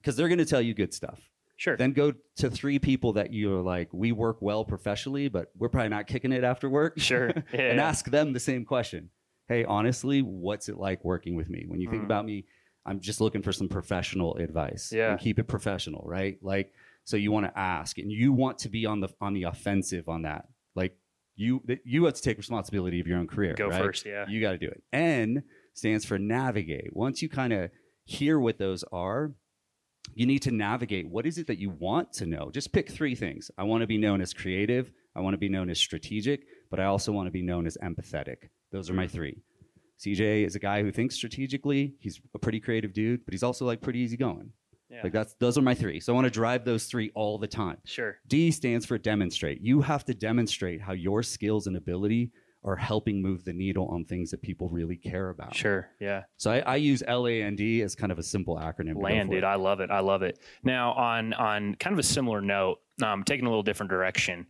Because 0.00 0.14
they're 0.16 0.28
going 0.28 0.38
to 0.38 0.44
tell 0.44 0.60
you 0.60 0.74
good 0.74 0.92
stuff. 0.92 1.18
sure. 1.56 1.76
Then 1.76 1.92
go 1.92 2.12
to 2.36 2.50
three 2.50 2.78
people 2.78 3.14
that 3.14 3.32
you're 3.32 3.62
like, 3.62 3.88
we 3.92 4.12
work 4.12 4.42
well 4.42 4.64
professionally, 4.64 5.28
but 5.28 5.50
we're 5.56 5.70
probably 5.70 5.88
not 5.88 6.06
kicking 6.06 6.32
it 6.32 6.44
after 6.44 6.68
work. 6.68 6.98
Sure. 7.00 7.32
Yeah. 7.52 7.60
and 7.70 7.80
ask 7.80 8.04
them 8.10 8.32
the 8.34 8.40
same 8.40 8.64
question. 8.66 9.10
Hey, 9.48 9.64
honestly, 9.64 10.20
what's 10.20 10.68
it 10.68 10.76
like 10.76 11.04
working 11.04 11.34
with 11.34 11.48
me? 11.50 11.64
When 11.66 11.80
you 11.80 11.88
think 11.90 12.02
Mm. 12.02 12.06
about 12.06 12.26
me, 12.26 12.44
I'm 12.86 13.00
just 13.00 13.20
looking 13.22 13.40
for 13.42 13.52
some 13.52 13.68
professional 13.70 14.36
advice. 14.36 14.92
Yeah. 14.94 15.12
And 15.12 15.20
keep 15.20 15.38
it 15.38 15.44
professional, 15.44 16.04
right? 16.06 16.36
Like, 16.42 16.72
so 17.04 17.16
you 17.16 17.30
want 17.30 17.46
to 17.46 17.58
ask 17.58 17.98
and 17.98 18.10
you 18.10 18.32
want 18.32 18.58
to 18.58 18.68
be 18.68 18.86
on 18.86 19.00
the 19.00 19.08
on 19.20 19.34
the 19.34 19.44
offensive 19.44 20.08
on 20.08 20.22
that. 20.22 20.46
Like 20.74 20.96
you 21.36 21.62
you 21.84 22.04
have 22.04 22.14
to 22.14 22.22
take 22.22 22.38
responsibility 22.38 23.00
of 23.00 23.06
your 23.06 23.18
own 23.18 23.26
career. 23.26 23.54
Go 23.54 23.68
right? 23.68 23.82
first. 23.82 24.06
Yeah. 24.06 24.26
You 24.28 24.40
got 24.40 24.52
to 24.52 24.58
do 24.58 24.68
it. 24.68 24.82
N 24.92 25.44
stands 25.74 26.04
for 26.04 26.18
navigate. 26.18 26.94
Once 26.94 27.22
you 27.22 27.28
kind 27.28 27.52
of 27.52 27.70
hear 28.04 28.38
what 28.38 28.58
those 28.58 28.84
are, 28.92 29.32
you 30.14 30.26
need 30.26 30.40
to 30.40 30.50
navigate. 30.50 31.08
What 31.08 31.26
is 31.26 31.38
it 31.38 31.46
that 31.46 31.58
you 31.58 31.70
want 31.70 32.12
to 32.14 32.26
know? 32.26 32.50
Just 32.52 32.72
pick 32.72 32.90
three 32.90 33.14
things. 33.14 33.50
I 33.58 33.64
want 33.64 33.82
to 33.82 33.86
be 33.86 33.98
known 33.98 34.20
as 34.20 34.32
creative. 34.32 34.90
I 35.16 35.20
want 35.20 35.34
to 35.34 35.38
be 35.38 35.48
known 35.48 35.70
as 35.70 35.78
strategic, 35.78 36.44
but 36.70 36.80
I 36.80 36.84
also 36.84 37.12
want 37.12 37.26
to 37.26 37.30
be 37.30 37.42
known 37.42 37.66
as 37.66 37.78
empathetic. 37.82 38.48
Those 38.72 38.90
are 38.90 38.94
my 38.94 39.06
three. 39.06 39.42
CJ 40.04 40.44
is 40.44 40.56
a 40.56 40.58
guy 40.58 40.82
who 40.82 40.90
thinks 40.90 41.14
strategically. 41.14 41.94
He's 42.00 42.20
a 42.34 42.38
pretty 42.38 42.60
creative 42.60 42.92
dude, 42.92 43.24
but 43.24 43.32
he's 43.32 43.44
also 43.44 43.64
like 43.64 43.80
pretty 43.80 44.00
easygoing. 44.00 44.50
Yeah. 44.94 45.00
Like 45.02 45.12
that's 45.12 45.34
those 45.40 45.58
are 45.58 45.62
my 45.62 45.74
three. 45.74 46.00
So 46.00 46.12
I 46.12 46.14
want 46.14 46.26
to 46.26 46.30
drive 46.30 46.64
those 46.64 46.84
three 46.86 47.10
all 47.14 47.38
the 47.38 47.48
time. 47.48 47.78
Sure. 47.84 48.16
D 48.28 48.50
stands 48.50 48.86
for 48.86 48.96
demonstrate. 48.96 49.60
You 49.60 49.80
have 49.82 50.04
to 50.04 50.14
demonstrate 50.14 50.80
how 50.80 50.92
your 50.92 51.22
skills 51.22 51.66
and 51.66 51.76
ability 51.76 52.30
are 52.64 52.76
helping 52.76 53.20
move 53.20 53.44
the 53.44 53.52
needle 53.52 53.86
on 53.88 54.04
things 54.04 54.30
that 54.30 54.40
people 54.40 54.68
really 54.70 54.96
care 54.96 55.28
about. 55.28 55.54
Sure. 55.54 55.88
Yeah. 56.00 56.22
So 56.38 56.50
I, 56.50 56.60
I 56.60 56.76
use 56.76 57.02
LAND 57.06 57.60
as 57.60 57.94
kind 57.94 58.10
of 58.10 58.18
a 58.18 58.22
simple 58.22 58.56
acronym. 58.56 59.02
Land, 59.02 59.30
dude. 59.30 59.44
I 59.44 59.56
love 59.56 59.80
it. 59.80 59.90
I 59.90 60.00
love 60.00 60.22
it. 60.22 60.38
Now, 60.62 60.92
on 60.92 61.34
on 61.34 61.74
kind 61.74 61.92
of 61.92 61.98
a 61.98 62.04
similar 62.04 62.40
note, 62.40 62.78
um, 63.02 63.22
taking 63.24 63.46
a 63.46 63.48
little 63.50 63.62
different 63.62 63.90
direction. 63.90 64.46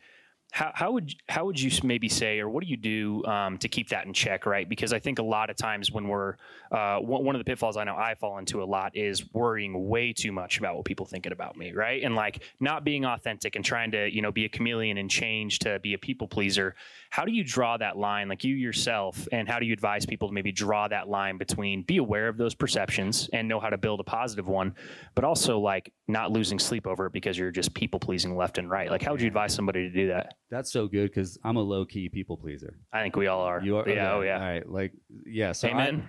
How, 0.55 0.71
how 0.73 0.93
would 0.93 1.13
how 1.29 1.47
would 1.47 1.61
you 1.61 1.69
maybe 1.83 2.09
say, 2.09 2.39
or 2.39 2.49
what 2.49 2.63
do 2.63 2.71
you 2.71 2.77
do 2.77 3.25
um, 3.25 3.59
to 3.59 3.69
keep 3.69 3.89
that 3.89 4.07
in 4.07 4.13
check, 4.13 4.47
right? 4.47 4.69
Because 4.69 4.93
I 4.93 5.01
think 5.01 5.19
a 5.19 5.23
lot 5.25 5.51
of 5.51 5.57
times 5.57 5.91
when 5.91 6.07
we're 6.07 6.37
uh, 6.71 6.99
one 7.01 7.35
of 7.35 7.41
the 7.41 7.45
pitfalls 7.45 7.77
I 7.77 7.83
know 7.83 7.97
I 7.97 8.15
fall 8.15 8.39
into 8.39 8.63
a 8.63 8.65
lot 8.65 8.97
is 8.97 9.33
worrying 9.33 9.89
way 9.89 10.13
too 10.13 10.31
much 10.31 10.59
about 10.59 10.77
what 10.77 10.85
people 10.85 11.07
thinking 11.07 11.33
about 11.33 11.57
me, 11.57 11.73
right? 11.73 12.05
And 12.05 12.15
like 12.15 12.45
not 12.61 12.85
being 12.85 13.05
authentic 13.05 13.57
and 13.57 13.65
trying 13.65 13.91
to 13.91 14.09
you 14.15 14.23
know 14.23 14.31
be 14.31 14.45
a 14.45 14.49
chameleon 14.49 14.97
and 14.97 15.11
change 15.11 15.59
to 15.61 15.81
be 15.81 15.95
a 15.95 15.99
people 15.99 16.29
pleaser. 16.29 16.77
How 17.11 17.25
do 17.25 17.33
you 17.33 17.43
draw 17.43 17.77
that 17.79 17.97
line, 17.97 18.29
like 18.29 18.45
you 18.45 18.55
yourself, 18.55 19.27
and 19.33 19.49
how 19.49 19.59
do 19.59 19.67
you 19.67 19.73
advise 19.73 20.07
people 20.07 20.29
to 20.29 20.35
maybe 20.35 20.53
draw 20.53 20.87
that 20.87 21.09
line 21.09 21.37
between 21.37 21.83
be 21.83 21.97
aware 21.97 22.29
of 22.29 22.37
those 22.37 22.55
perceptions 22.55 23.29
and 23.33 23.49
know 23.49 23.59
how 23.59 23.71
to 23.71 23.79
build 23.79 23.99
a 23.99 24.05
positive 24.05 24.47
one, 24.47 24.73
but 25.17 25.25
also 25.25 25.59
like 25.59 25.93
not 26.07 26.31
losing 26.31 26.61
sleep 26.61 26.87
over 26.87 27.07
it 27.07 27.13
because 27.13 27.37
you're 27.37 27.51
just 27.51 27.75
people 27.75 27.99
pleasing 27.99 28.37
left 28.37 28.59
and 28.59 28.71
right? 28.71 28.91
Like, 28.91 29.03
how 29.03 29.13
would 29.13 29.21
you 29.21 29.27
advise 29.27 29.53
somebody 29.53 29.89
to 29.89 29.91
do 29.91 30.09
that? 30.09 30.35
That's 30.55 30.73
so 30.73 30.87
good 30.87 31.11
because 31.11 31.37
I'm 31.45 31.57
a 31.57 31.63
low 31.63 31.85
key 31.85 32.09
people 32.09 32.37
pleaser. 32.37 32.79
I 32.93 33.03
think 33.03 33.17
we 33.17 33.27
all 33.27 33.43
are. 33.43 33.61
You 33.61 33.77
are, 33.79 33.89
yeah, 33.89 33.93
okay. 33.95 34.17
oh 34.17 34.21
yeah. 34.23 34.35
All 34.35 34.41
right, 34.53 34.69
like 34.69 34.93
yeah. 35.27 35.53
So 35.53 35.69
I- 35.69 35.73
Amen. 35.73 36.09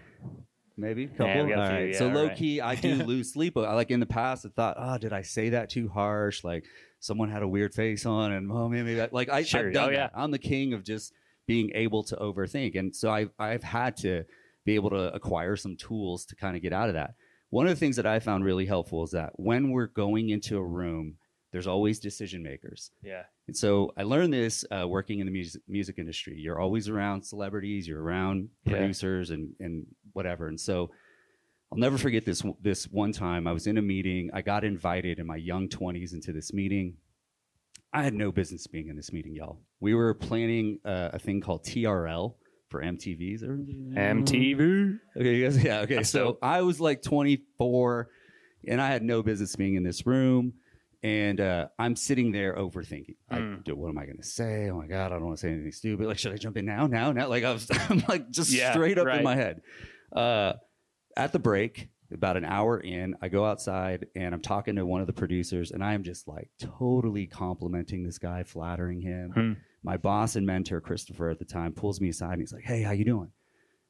maybe 0.78 1.06
a 1.06 1.08
couple. 1.08 1.28
Yeah, 1.28 1.44
we 1.44 1.50
got 1.50 1.58
a 1.60 1.62
All 1.62 1.68
few, 1.70 1.76
right. 1.78 1.92
yeah, 1.94 1.98
so 2.00 2.08
low 2.08 2.28
right. 2.28 2.36
key, 2.38 2.62
I 2.62 2.76
do 2.76 2.96
lose 3.14 3.34
sleep. 3.34 3.58
I 3.58 3.74
like 3.74 3.92
in 3.92 4.00
the 4.00 4.06
past, 4.06 4.46
I 4.46 4.50
thought, 4.50 4.76
oh, 4.80 4.98
did 4.98 5.14
I 5.14 5.22
say 5.24 5.50
that 5.50 5.70
too 5.70 5.90
harsh? 5.90 6.44
Like 6.44 6.66
someone 7.00 7.30
had 7.30 7.44
a 7.44 7.48
weird 7.48 7.74
face 7.74 8.06
on, 8.06 8.32
and 8.34 8.52
oh, 8.52 8.70
maybe 8.70 8.96
that, 8.96 9.14
like 9.14 9.30
I, 9.30 9.44
Sure. 9.44 9.68
I've 9.68 9.74
done 9.74 9.90
Oh, 9.90 9.92
yeah. 9.92 9.98
that. 10.08 10.12
I'm 10.16 10.32
the 10.32 10.40
king 10.40 10.74
of 10.74 10.84
just 10.84 11.14
being 11.48 11.72
able 11.76 12.04
to 12.04 12.16
overthink, 12.18 12.78
and 12.78 12.96
so 12.96 13.10
I've 13.12 13.32
I've 13.40 13.64
had 13.64 13.98
to 13.98 14.24
be 14.66 14.76
able 14.76 14.90
to 14.92 15.14
acquire 15.14 15.56
some 15.56 15.76
tools 15.78 16.26
to 16.26 16.36
kind 16.36 16.56
of 16.56 16.62
get 16.62 16.74
out 16.74 16.90
of 16.90 16.96
that. 16.96 17.16
One 17.52 17.68
of 17.68 17.70
the 17.72 17.80
things 17.80 17.96
that 17.98 18.06
I 18.08 18.20
found 18.20 18.44
really 18.44 18.66
helpful 18.66 19.04
is 19.04 19.12
that 19.12 19.32
when 19.36 19.70
we're 19.72 19.86
going 19.88 20.30
into 20.30 20.58
a 20.58 20.64
room, 20.66 21.16
there's 21.52 21.68
always 21.68 22.00
decision 22.00 22.42
makers. 22.44 22.92
Yeah. 23.04 23.24
And 23.48 23.56
so 23.56 23.92
I 23.96 24.04
learned 24.04 24.34
this 24.34 24.66
uh, 24.72 24.88
working 24.88 25.20
in 25.20 25.28
the 25.28 25.32
music, 25.32 25.62
music 25.68 26.00
industry. 26.00 26.36
You're 26.40 26.60
always 26.60 26.90
around 26.90 27.24
celebrities, 27.24 27.88
you're 27.88 28.02
around 28.02 28.50
Yeah. 28.66 28.74
producers 28.78 29.30
and, 29.30 29.54
and 29.60 29.86
whatever. 30.14 30.48
And 30.48 30.60
so 30.60 30.90
I'll 31.72 31.78
never 31.78 31.98
forget 31.98 32.26
this 32.26 32.44
this 32.62 32.86
one 32.86 33.12
time 33.12 33.48
I 33.48 33.52
was 33.52 33.68
in 33.68 33.78
a 33.78 33.82
meeting. 33.82 34.30
I 34.34 34.42
got 34.42 34.64
invited 34.64 35.20
in 35.20 35.28
my 35.28 35.36
young 35.36 35.68
20s 35.68 36.14
into 36.14 36.32
this 36.32 36.54
meeting. 36.54 36.96
I 37.94 38.04
had 38.04 38.14
no 38.14 38.32
business 38.32 38.68
being 38.68 38.88
in 38.90 38.96
this 38.96 39.14
meeting, 39.14 39.34
y'all. 39.36 39.60
We 39.80 39.94
were 39.94 40.14
planning 40.14 40.80
uh, 40.84 41.12
a 41.14 41.20
thing 41.20 41.40
called 41.40 41.64
TRL 41.66 42.34
for 42.70 42.82
MTVs. 42.82 43.44
MTV. 43.96 45.00
Okay, 45.18 45.36
you 45.36 45.46
guys, 45.46 45.64
yeah, 45.64 45.80
okay. 45.82 46.04
So. 46.04 46.38
I 46.42 46.62
was 46.62 46.80
like 46.82 47.02
24, 47.02 48.10
and 48.68 48.82
I 48.82 48.88
had 48.88 49.02
no 49.04 49.24
business 49.24 49.56
being 49.56 49.76
in 49.76 49.84
this 49.84 50.06
room, 50.06 50.54
and 51.06 51.40
uh, 51.40 51.68
I'm 51.78 51.96
sitting 51.96 52.32
there 52.32 52.56
overthinking. 52.56 53.16
Mm. 53.32 53.74
what 53.76 53.90
am 53.90 53.98
I 54.00 54.06
going 54.06 54.18
to 54.18 54.24
say? 54.24 54.72
Oh 54.72 54.78
my 54.78 54.88
god, 54.88 55.12
I 55.12 55.16
don't 55.16 55.26
want 55.26 55.38
to 55.38 55.42
say 55.42 55.52
anything 55.52 55.72
stupid. 55.72 56.08
Like, 56.08 56.18
should 56.18 56.34
I 56.34 56.38
jump 56.38 56.58
in 56.58 56.66
now? 56.66 56.88
Now? 56.88 57.12
Now? 57.12 57.28
Like, 57.28 57.44
I 57.44 57.54
was, 57.54 57.68
I'm 57.90 58.04
like 58.10 58.32
just 58.32 58.52
Yeah, 58.52 58.72
straight 58.72 58.98
up 58.98 59.06
right. 59.06 59.20
in 59.20 59.24
my 59.24 59.36
head. 59.36 59.62
Uh, 60.12 60.54
at 61.16 61.32
the 61.32 61.38
break, 61.38 61.90
about 62.12 62.38
an 62.38 62.46
hour 62.46 62.80
in, 62.80 63.16
I 63.22 63.30
go 63.30 63.46
outside 63.46 64.08
and 64.16 64.34
I'm 64.34 64.42
talking 64.42 64.78
to 64.78 64.86
one 64.86 65.00
of 65.02 65.06
the 65.06 65.14
producers, 65.14 65.70
and 65.70 65.84
I 65.84 65.94
am 65.94 66.02
just 66.02 66.28
like 66.28 66.50
totally 66.60 67.28
complimenting 67.28 68.04
this 68.04 68.18
guy, 68.18 68.42
flattering 68.44 69.00
him. 69.02 69.32
Hmm. 69.32 69.54
My 69.84 69.98
boss 69.98 70.36
and 70.36 70.48
mentor, 70.48 70.82
Christopher, 70.82 71.30
at 71.30 71.38
the 71.38 71.46
time, 71.46 71.72
pulls 71.72 72.02
me 72.02 72.10
aside 72.10 72.34
and 72.34 72.42
he's 72.42 72.52
like, 72.54 72.64
"Hey, 72.64 72.82
how 72.82 72.94
you 72.94 73.06
doing?" 73.06 73.32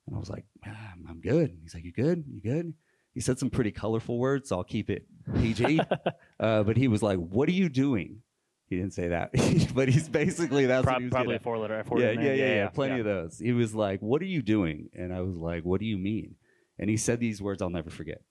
And 0.07 0.15
I 0.17 0.19
was 0.19 0.29
like, 0.29 0.43
"Ah, 0.65 0.93
"I'm 1.09 1.21
good." 1.21 1.57
He's 1.63 1.73
like, 1.73 1.85
"You 1.85 1.93
good? 1.93 2.25
You 2.29 2.41
good?" 2.41 2.73
He 3.15 3.21
said 3.21 3.39
some 3.39 3.49
pretty 3.49 3.71
colorful 3.71 4.19
words, 4.19 4.49
so 4.49 4.57
I'll 4.57 4.63
keep 4.63 4.89
it 4.91 5.07
PG. 5.39 5.79
uh, 6.39 6.61
but 6.63 6.77
he 6.77 6.87
was 6.87 7.01
like, 7.01 7.17
"What 7.17 7.49
are 7.49 7.53
you 7.53 7.69
doing?" 7.69 8.21
He 8.67 8.75
didn't 8.75 8.93
say 8.93 9.07
that, 9.07 9.31
but 9.73 9.87
he's 9.89 10.07
basically 10.09 10.65
that's 10.67 10.85
what 10.85 10.97
he 10.99 11.05
was 11.05 11.11
probably 11.11 11.35
a 11.35 11.39
four 11.39 11.57
letter 11.57 11.75
F 11.75 11.85
at. 11.87 11.91
word. 11.93 12.01
Yeah, 12.01 12.11
yeah, 12.11 12.15
there. 12.21 12.35
yeah, 12.35 12.55
yeah, 12.55 12.69
Plenty 12.69 12.99
of 12.99 13.05
those. 13.05 13.39
He 13.39 13.53
was 13.53 13.73
like, 13.73 14.01
"What 14.01 14.21
are 14.21 14.25
you 14.25 14.41
doing?" 14.43 14.89
And 14.93 15.11
I 15.13 15.21
was 15.21 15.35
like, 15.35 15.63
"What 15.63 15.79
do 15.79 15.85
you 15.87 15.97
mean?" 15.97 16.35
And 16.77 16.89
he 16.89 16.97
said 16.97 17.19
these 17.19 17.41
words 17.41 17.61
I'll 17.61 17.69
never 17.69 17.89
forget. 17.89 18.21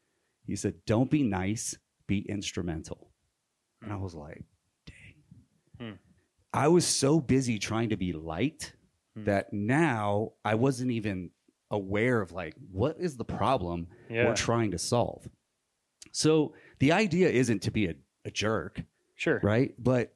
He 0.46 0.54
said, 0.56 0.74
"Don't 0.86 1.10
be 1.10 1.22
nice, 1.22 1.76
be 2.06 2.18
instrumental." 2.28 3.10
And 3.80 3.92
I 3.92 3.96
was 3.96 4.14
like, 4.14 4.44
"Dang." 4.86 5.14
Hmm. 5.90 5.96
I 6.52 6.68
was 6.68 6.86
so 6.86 7.20
busy 7.20 7.58
trying 7.58 7.88
to 7.88 7.96
be 7.96 8.12
liked 8.12 8.74
Hmm. 9.16 9.24
that 9.24 9.52
now 9.52 10.32
I 10.44 10.56
wasn't 10.56 10.90
even 10.90 11.30
aware 11.74 12.20
of 12.20 12.32
like 12.32 12.54
what 12.72 12.96
is 12.98 13.16
the 13.16 13.24
problem 13.24 13.86
Yeah, 14.10 14.26
we're 14.26 14.34
trying 14.36 14.70
to 14.72 14.78
solve. 14.78 15.28
So 16.12 16.54
the 16.78 16.92
idea 16.92 17.28
isn't 17.28 17.62
to 17.62 17.70
be 17.70 17.86
a, 17.86 17.94
a 18.24 18.30
jerk, 18.30 18.82
sure. 19.14 19.40
right? 19.42 19.72
But 19.78 20.14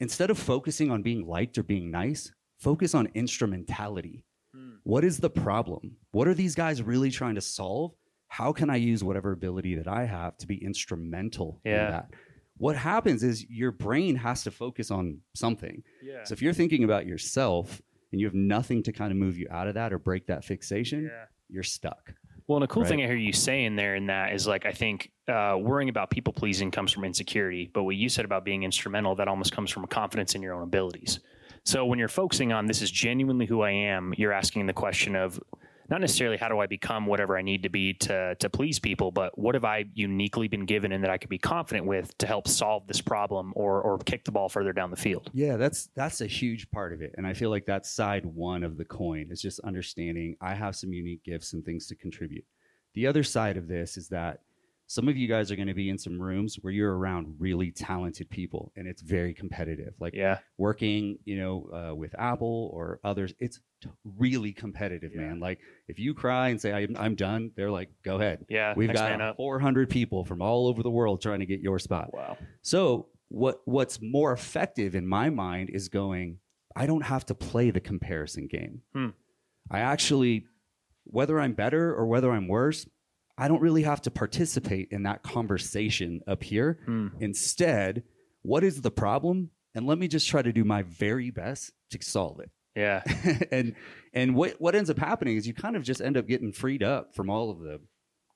instead 0.00 0.30
of 0.30 0.38
focusing 0.38 0.90
on 0.90 1.02
being 1.02 1.26
liked 1.26 1.58
or 1.58 1.62
being 1.62 1.90
nice, 1.90 2.32
focus 2.58 2.94
on 2.94 3.08
instrumentality. 3.14 4.24
Hmm. 4.54 4.76
What 4.84 5.04
is 5.04 5.18
the 5.18 5.30
problem? 5.30 5.96
What 6.12 6.28
are 6.28 6.34
these 6.34 6.54
guys 6.54 6.82
really 6.82 7.10
trying 7.10 7.34
to 7.36 7.40
solve? 7.40 7.92
How 8.28 8.52
can 8.52 8.68
I 8.70 8.76
use 8.76 9.02
whatever 9.02 9.32
ability 9.32 9.74
that 9.76 9.88
I 9.88 10.04
have 10.04 10.36
to 10.38 10.46
be 10.46 10.62
instrumental 10.62 11.60
Yeah. 11.64 11.86
in 11.86 11.90
that? 11.92 12.10
What 12.58 12.76
happens 12.76 13.22
is 13.22 13.48
your 13.48 13.70
brain 13.70 14.16
has 14.16 14.42
to 14.42 14.50
focus 14.50 14.90
on 14.90 15.20
something. 15.34 15.82
Yeah. 16.02 16.24
So 16.24 16.32
if 16.32 16.42
you're 16.42 16.52
thinking 16.52 16.82
about 16.84 17.06
yourself 17.06 17.80
and 18.12 18.20
you 18.20 18.26
have 18.26 18.34
nothing 18.34 18.82
to 18.84 18.92
kind 18.92 19.10
of 19.10 19.18
move 19.18 19.38
you 19.38 19.46
out 19.50 19.68
of 19.68 19.74
that 19.74 19.92
or 19.92 19.98
break 19.98 20.26
that 20.26 20.44
fixation, 20.44 21.04
yeah. 21.04 21.24
you're 21.48 21.62
stuck. 21.62 22.14
Well, 22.46 22.56
and 22.56 22.64
a 22.64 22.66
cool 22.66 22.82
Right. 22.82 22.88
thing 22.88 23.02
I 23.02 23.06
hear 23.06 23.16
you 23.16 23.32
saying 23.34 23.76
there 23.76 23.94
in 23.94 24.06
that 24.06 24.32
is 24.32 24.46
like 24.46 24.64
I 24.64 24.72
think 24.72 25.10
uh, 25.28 25.56
worrying 25.60 25.90
about 25.90 26.08
people 26.10 26.32
pleasing 26.32 26.70
comes 26.70 26.90
from 26.92 27.04
insecurity, 27.04 27.70
but 27.72 27.82
what 27.84 27.96
you 27.96 28.08
said 28.08 28.24
about 28.24 28.44
being 28.44 28.62
instrumental 28.62 29.14
that 29.16 29.28
almost 29.28 29.52
comes 29.52 29.70
from 29.70 29.84
a 29.84 29.86
confidence 29.86 30.34
in 30.34 30.40
your 30.40 30.54
own 30.54 30.62
abilities. 30.62 31.20
So 31.64 31.84
when 31.84 31.98
you're 31.98 32.08
focusing 32.08 32.50
on 32.52 32.64
this 32.66 32.80
is 32.80 32.90
genuinely 32.90 33.44
who 33.44 33.60
I 33.60 33.72
am, 33.72 34.14
you're 34.16 34.32
asking 34.32 34.64
the 34.64 34.72
question 34.72 35.14
of 35.14 35.38
not 35.88 36.00
necessarily 36.00 36.36
how 36.36 36.48
do 36.48 36.58
I 36.58 36.66
become 36.66 37.06
whatever 37.06 37.36
I 37.38 37.42
need 37.42 37.62
to 37.62 37.68
be 37.68 37.94
to 37.94 38.34
to 38.36 38.50
please 38.50 38.78
people, 38.78 39.10
but 39.10 39.38
what 39.38 39.54
have 39.54 39.64
I 39.64 39.86
uniquely 39.94 40.48
been 40.48 40.66
given 40.66 40.92
and 40.92 41.02
that 41.04 41.10
I 41.10 41.18
could 41.18 41.30
be 41.30 41.38
confident 41.38 41.86
with 41.86 42.16
to 42.18 42.26
help 42.26 42.46
solve 42.48 42.86
this 42.86 43.00
problem 43.00 43.52
or 43.56 43.80
or 43.80 43.98
kick 43.98 44.24
the 44.24 44.32
ball 44.32 44.48
further 44.48 44.72
down 44.72 44.90
the 44.90 44.96
field. 44.96 45.30
Yeah, 45.32 45.56
that's 45.56 45.88
that's 45.94 46.20
a 46.20 46.26
huge 46.26 46.70
part 46.70 46.92
of 46.92 47.00
it. 47.02 47.14
And 47.16 47.26
I 47.26 47.34
feel 47.34 47.50
like 47.50 47.66
that's 47.66 47.90
side 47.90 48.26
one 48.26 48.62
of 48.62 48.76
the 48.76 48.84
coin 48.84 49.28
is 49.30 49.40
just 49.40 49.60
understanding 49.60 50.36
I 50.40 50.54
have 50.54 50.76
some 50.76 50.92
unique 50.92 51.24
gifts 51.24 51.52
and 51.52 51.64
things 51.64 51.86
to 51.88 51.94
contribute. 51.94 52.44
The 52.94 53.06
other 53.06 53.22
side 53.22 53.56
of 53.56 53.68
this 53.68 53.96
is 53.96 54.08
that 54.08 54.40
some 54.90 55.06
of 55.06 55.18
you 55.18 55.28
guys 55.28 55.50
are 55.50 55.56
going 55.56 55.68
to 55.68 55.74
be 55.74 55.90
in 55.90 55.98
some 55.98 56.20
rooms 56.20 56.56
where 56.62 56.72
you're 56.72 56.96
around 56.96 57.36
really 57.38 57.70
talented 57.70 58.30
people 58.30 58.72
and 58.74 58.88
it's 58.88 59.02
very 59.02 59.34
competitive. 59.34 59.92
Like 60.00 60.14
Yeah. 60.14 60.38
working, 60.56 61.18
you 61.26 61.36
know, 61.38 61.90
uh, 61.90 61.94
with 61.94 62.14
Apple 62.18 62.70
or 62.72 62.98
others, 63.04 63.34
it's 63.38 63.60
really 64.04 64.52
competitive, 64.52 65.12
Yeah. 65.14 65.22
man. 65.22 65.40
Like 65.40 65.58
if 65.88 65.98
you 65.98 66.14
cry 66.14 66.48
and 66.48 66.60
say 66.60 66.72
I'm, 66.72 66.96
I'm 66.98 67.14
done, 67.14 67.52
they're 67.56 67.70
like, 67.70 67.90
go 68.04 68.16
ahead. 68.16 68.44
Yeah. 68.48 68.74
We've 68.76 68.92
got 68.92 69.36
400 69.36 69.90
people 69.90 70.24
from 70.24 70.42
all 70.42 70.66
over 70.68 70.82
the 70.82 70.90
world 70.90 71.20
trying 71.22 71.40
to 71.40 71.46
get 71.46 71.60
your 71.60 71.78
spot. 71.78 72.12
Wow. 72.12 72.36
So 72.62 73.06
what 73.28 73.60
what's 73.66 74.00
more 74.00 74.32
effective 74.32 74.94
in 74.94 75.06
my 75.06 75.30
mind 75.30 75.70
is 75.70 75.88
going, 75.88 76.38
I 76.74 76.86
don't 76.86 77.02
have 77.02 77.26
to 77.26 77.34
play 77.34 77.70
the 77.70 77.80
comparison 77.80 78.46
game. 78.46 78.82
Hmm. 78.94 79.08
I 79.70 79.80
actually, 79.80 80.46
whether 81.04 81.38
I'm 81.40 81.52
better 81.52 81.94
or 81.94 82.06
whether 82.06 82.30
I'm 82.30 82.48
worse, 82.48 82.86
I 83.36 83.48
don't 83.48 83.60
really 83.60 83.82
have 83.82 84.00
to 84.02 84.10
participate 84.10 84.88
in 84.90 85.02
that 85.04 85.22
conversation 85.22 86.20
up 86.26 86.42
here. 86.42 86.78
Hmm. 86.86 87.08
Instead, 87.20 88.02
what 88.42 88.64
is 88.64 88.80
the 88.80 88.90
problem? 88.90 89.50
And 89.74 89.86
let 89.86 89.98
me 89.98 90.08
just 90.08 90.28
try 90.28 90.42
to 90.42 90.52
do 90.52 90.64
my 90.64 90.82
very 90.82 91.30
best 91.30 91.72
to 91.90 91.98
solve 92.00 92.40
it. 92.40 92.50
Yeah. 92.78 93.02
and 93.52 93.74
and 94.14 94.34
what 94.34 94.54
what 94.60 94.74
ends 94.74 94.88
up 94.90 94.98
happening 94.98 95.36
is 95.36 95.46
you 95.46 95.54
kind 95.54 95.76
of 95.76 95.82
just 95.82 96.00
end 96.00 96.16
up 96.16 96.26
getting 96.26 96.52
freed 96.52 96.82
up 96.82 97.14
from 97.14 97.28
all 97.28 97.50
of 97.50 97.58
the 97.60 97.80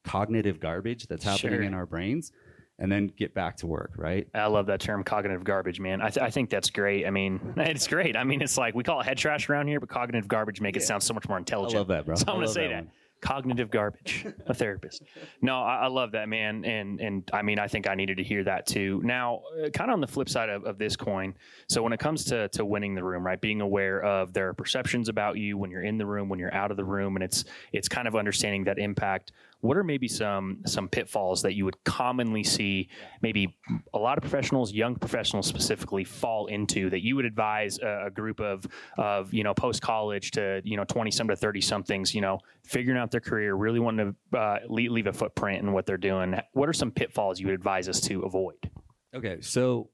cognitive 0.05 0.59
garbage 0.61 1.07
that's 1.07 1.25
happening 1.25 1.53
Sure. 1.55 1.63
in 1.63 1.75
our 1.75 1.87
brains 1.87 2.33
and 2.79 2.91
then 2.91 3.07
get 3.17 3.35
back 3.35 3.57
to 3.59 3.67
work, 3.67 3.93
right? 3.97 4.27
I 4.35 4.47
love 4.47 4.67
that 4.67 4.81
term, 4.81 5.05
cognitive 5.05 5.45
garbage, 5.45 5.79
man. 5.79 6.01
I, 6.03 6.09
th- 6.09 6.25
I 6.25 6.31
think 6.31 6.51
that's 6.51 6.71
great. 6.71 7.07
I 7.07 7.11
mean, 7.11 7.55
it's 7.57 7.87
great. 7.87 8.17
I 8.17 8.25
mean, 8.25 8.43
it's 8.43 8.59
like 8.59 8.75
we 8.75 8.83
call 8.83 9.01
it 9.01 9.05
head 9.07 9.19
trash 9.19 9.49
around 9.49 9.69
here, 9.69 9.79
but 9.79 9.89
cognitive 9.89 10.27
garbage 10.27 10.61
make 10.61 10.77
it 10.77 10.83
sound 10.83 11.03
so 11.03 11.15
much 11.15 11.29
more 11.29 11.39
intelligent. 11.39 11.77
I 11.77 11.79
love 11.79 11.89
that, 11.89 12.07
bro. 12.07 12.17
So 12.17 12.25
I'm 12.29 12.37
gonna 12.37 12.49
say 12.49 12.67
that. 12.69 12.75
one. 12.75 12.91
Cognitive 13.23 13.71
garbage, 13.71 14.27
a 14.47 14.53
therapist. 14.53 15.05
No, 15.41 15.63
I, 15.63 15.85
I 15.85 15.87
love 15.87 16.11
that, 16.13 16.29
man. 16.29 16.65
And 16.65 17.01
and 17.01 17.31
I 17.33 17.43
mean, 17.43 17.61
I 17.61 17.69
think 17.69 17.89
I 17.89 17.95
needed 17.95 18.17
to 18.17 18.25
hear 18.25 18.43
that 18.43 18.67
too. 18.67 19.01
Now, 19.05 19.43
uh, 19.65 19.71
kind 19.71 19.91
of 19.91 19.95
on 19.95 20.01
the 20.01 20.09
flip 20.09 20.29
side 20.29 20.49
of, 20.49 20.65
of 20.65 20.77
this 20.77 20.97
coin. 20.97 21.35
So 21.69 21.85
when 21.85 21.93
it 21.93 22.01
comes 22.01 22.25
to 22.27 22.49
to 22.49 22.65
winning 22.65 22.97
the 22.97 23.05
room, 23.05 23.25
right, 23.25 23.41
being 23.41 23.61
aware 23.61 24.03
of 24.03 24.33
there 24.33 24.49
are 24.49 24.55
perceptions 24.55 25.09
about 25.09 25.39
you 25.39 25.57
when 25.57 25.71
you're 25.71 25.85
in 25.85 25.99
the 25.99 26.07
room, 26.07 26.29
when 26.29 26.41
you're 26.41 26.53
out 26.53 26.73
of 26.73 26.77
the 26.77 26.85
room, 26.85 27.15
and 27.15 27.23
it's 27.23 27.45
it's 27.73 27.89
kind 27.89 28.09
of 28.09 28.17
understanding 28.17 28.65
that 28.65 28.81
impact. 28.81 29.31
What 29.63 29.77
are 29.77 29.85
maybe 29.85 30.09
some 30.09 30.59
some 30.67 30.89
pitfalls 30.89 31.43
that 31.43 31.55
you 31.55 31.65
would 31.65 31.83
commonly 31.85 32.43
see 32.43 32.89
maybe 33.23 33.57
a 33.95 33.99
lot 33.99 34.19
of 34.19 34.23
professionals, 34.23 34.73
young 34.73 34.97
professionals 34.97 35.47
specifically, 35.47 36.03
fall 36.03 36.47
into 36.47 36.91
that 36.91 37.03
you 37.03 37.15
would 37.15 37.25
advise 37.25 37.79
a, 37.79 38.07
a 38.07 38.11
group 38.11 38.41
of 38.41 38.67
of 38.99 39.33
you 39.33 39.45
know 39.45 39.55
post 39.55 39.81
college 39.81 40.33
to 40.33 40.61
you 40.65 40.77
know 40.77 40.85
twenty 40.85 41.13
some 41.13 41.29
to 41.29 41.37
thirty 41.37 41.61
somethings, 41.61 42.13
you 42.13 42.21
know, 42.21 42.41
figuring 42.65 42.99
out 42.99 43.13
their 43.13 43.21
career, 43.21 43.55
really 43.55 43.79
wanting 43.79 44.17
to 44.33 44.39
uh, 44.39 44.59
leave, 44.69 44.91
leave 44.91 45.07
a 45.07 45.13
footprint 45.13 45.63
in 45.63 45.73
what 45.73 45.87
they're 45.87 45.97
doing. 45.97 46.35
What 46.55 46.69
are 46.69 46.73
some 46.73 46.91
pitfalls 46.91 47.39
you 47.39 47.47
would 47.47 47.55
advise 47.55 47.89
us 47.89 48.01
to 48.01 48.23
avoid? 48.23 48.69
Okay, 49.15 49.41
so 49.43 49.91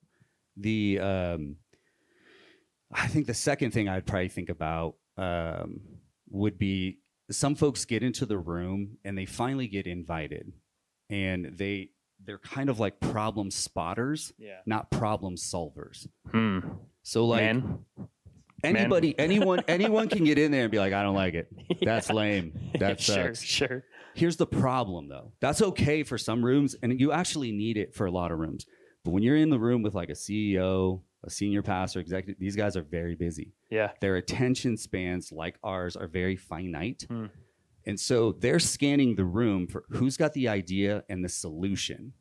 the 0.56 0.98
um, 0.98 1.56
I 2.90 3.06
think 3.06 3.26
the 3.26 3.34
second 3.34 3.72
thing 3.72 3.86
I'd 3.86 4.06
probably 4.06 4.28
think 4.28 4.48
about 4.48 4.94
um, 5.18 5.80
would 6.30 6.58
be 6.58 7.00
some 7.30 7.54
folks 7.54 7.84
get 7.84 8.02
into 8.02 8.26
the 8.26 8.38
room 8.38 8.98
and 9.04 9.16
they 9.16 9.26
finally 9.26 9.66
get 9.68 9.86
invited, 9.86 10.52
and 11.10 11.52
they 11.56 11.90
they're 12.24 12.38
kind 12.38 12.68
of 12.68 12.80
like 12.80 12.98
problem 13.00 13.50
spotters, 13.50 14.32
Yeah, 14.38 14.58
not 14.66 14.90
problem 14.90 15.36
solvers. 15.36 16.06
hmm. 16.30 16.60
So 17.02 17.26
like 17.26 17.42
man, 17.42 17.78
anybody, 18.64 19.18
anyone, 19.18 19.62
anyone 19.68 20.08
can 20.08 20.24
get 20.24 20.38
in 20.38 20.50
there 20.50 20.62
and 20.62 20.70
be 20.70 20.78
like, 20.78 20.92
I 20.92 21.02
don't 21.02 21.14
like 21.14 21.34
it. 21.34 21.48
That's 21.82 22.10
lame. 22.10 22.52
That 22.78 23.00
sure, 23.00 23.34
sure. 23.34 23.84
Here's 24.14 24.36
the 24.36 24.46
problem 24.46 25.08
though. 25.08 25.32
That's 25.40 25.62
okay 25.62 26.02
for 26.02 26.18
some 26.18 26.44
rooms 26.44 26.74
and 26.82 26.98
you 27.00 27.12
actually 27.12 27.52
need 27.52 27.76
it 27.76 27.94
for 27.94 28.06
a 28.06 28.10
lot 28.10 28.32
of 28.32 28.38
rooms. 28.38 28.66
But 29.04 29.12
when 29.12 29.22
you're 29.22 29.36
in 29.36 29.48
the 29.50 29.58
room 29.60 29.82
with 29.82 29.94
like 29.94 30.08
a 30.10 30.14
CEO, 30.14 31.00
a 31.24 31.30
senior 31.30 31.62
pastor, 31.62 32.00
executive, 32.00 32.38
these 32.38 32.56
guys 32.56 32.76
are 32.76 32.82
very 32.82 33.14
busy. 33.14 33.52
Yeah, 33.70 33.90
Their 34.00 34.16
attention 34.16 34.76
spans, 34.76 35.32
like 35.32 35.56
ours, 35.64 35.96
are 35.96 36.06
very 36.08 36.36
finite. 36.36 37.04
Hmm. 37.08 37.26
And 37.86 37.98
so 37.98 38.32
they're 38.32 38.58
scanning 38.60 39.16
the 39.16 39.24
room 39.24 39.66
for 39.66 39.84
who's 39.90 40.16
got 40.16 40.32
the 40.34 40.48
idea 40.48 41.04
and 41.08 41.24
the 41.24 41.28
solution. 41.28 42.12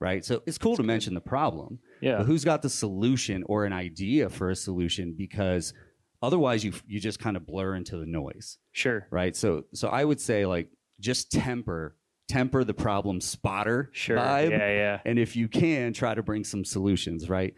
Right. 0.00 0.24
So 0.24 0.42
it's 0.46 0.58
cool 0.58 0.76
to 0.76 0.82
mention 0.82 1.14
the 1.14 1.20
problem, 1.20 1.78
yeah, 2.00 2.18
but 2.18 2.26
who's 2.26 2.44
got 2.44 2.62
the 2.62 2.68
solution 2.68 3.44
or 3.46 3.64
an 3.66 3.72
idea 3.72 4.28
for 4.28 4.50
a 4.50 4.56
solution 4.56 5.14
because 5.16 5.72
otherwise 6.20 6.64
you 6.64 6.72
you 6.88 6.98
just 6.98 7.20
kind 7.20 7.36
of 7.36 7.46
blur 7.46 7.76
into 7.76 7.96
the 7.98 8.06
noise 8.06 8.58
sure, 8.72 9.06
right? 9.12 9.36
So 9.36 9.62
so 9.74 9.86
I 9.86 10.02
would 10.04 10.20
say 10.20 10.44
like 10.44 10.70
just 10.98 11.30
temper 11.30 11.96
temper 12.28 12.64
the 12.64 12.74
problem 12.74 13.20
spotter 13.20 13.90
sure. 13.92 14.16
vibe, 14.16 14.50
Yeah, 14.50 14.68
yeah. 14.72 15.00
and 15.04 15.20
if 15.20 15.36
you 15.36 15.46
can, 15.46 15.92
try 15.92 16.14
to 16.16 16.22
bring 16.24 16.42
some 16.42 16.64
solutions, 16.64 17.28
right? 17.28 17.54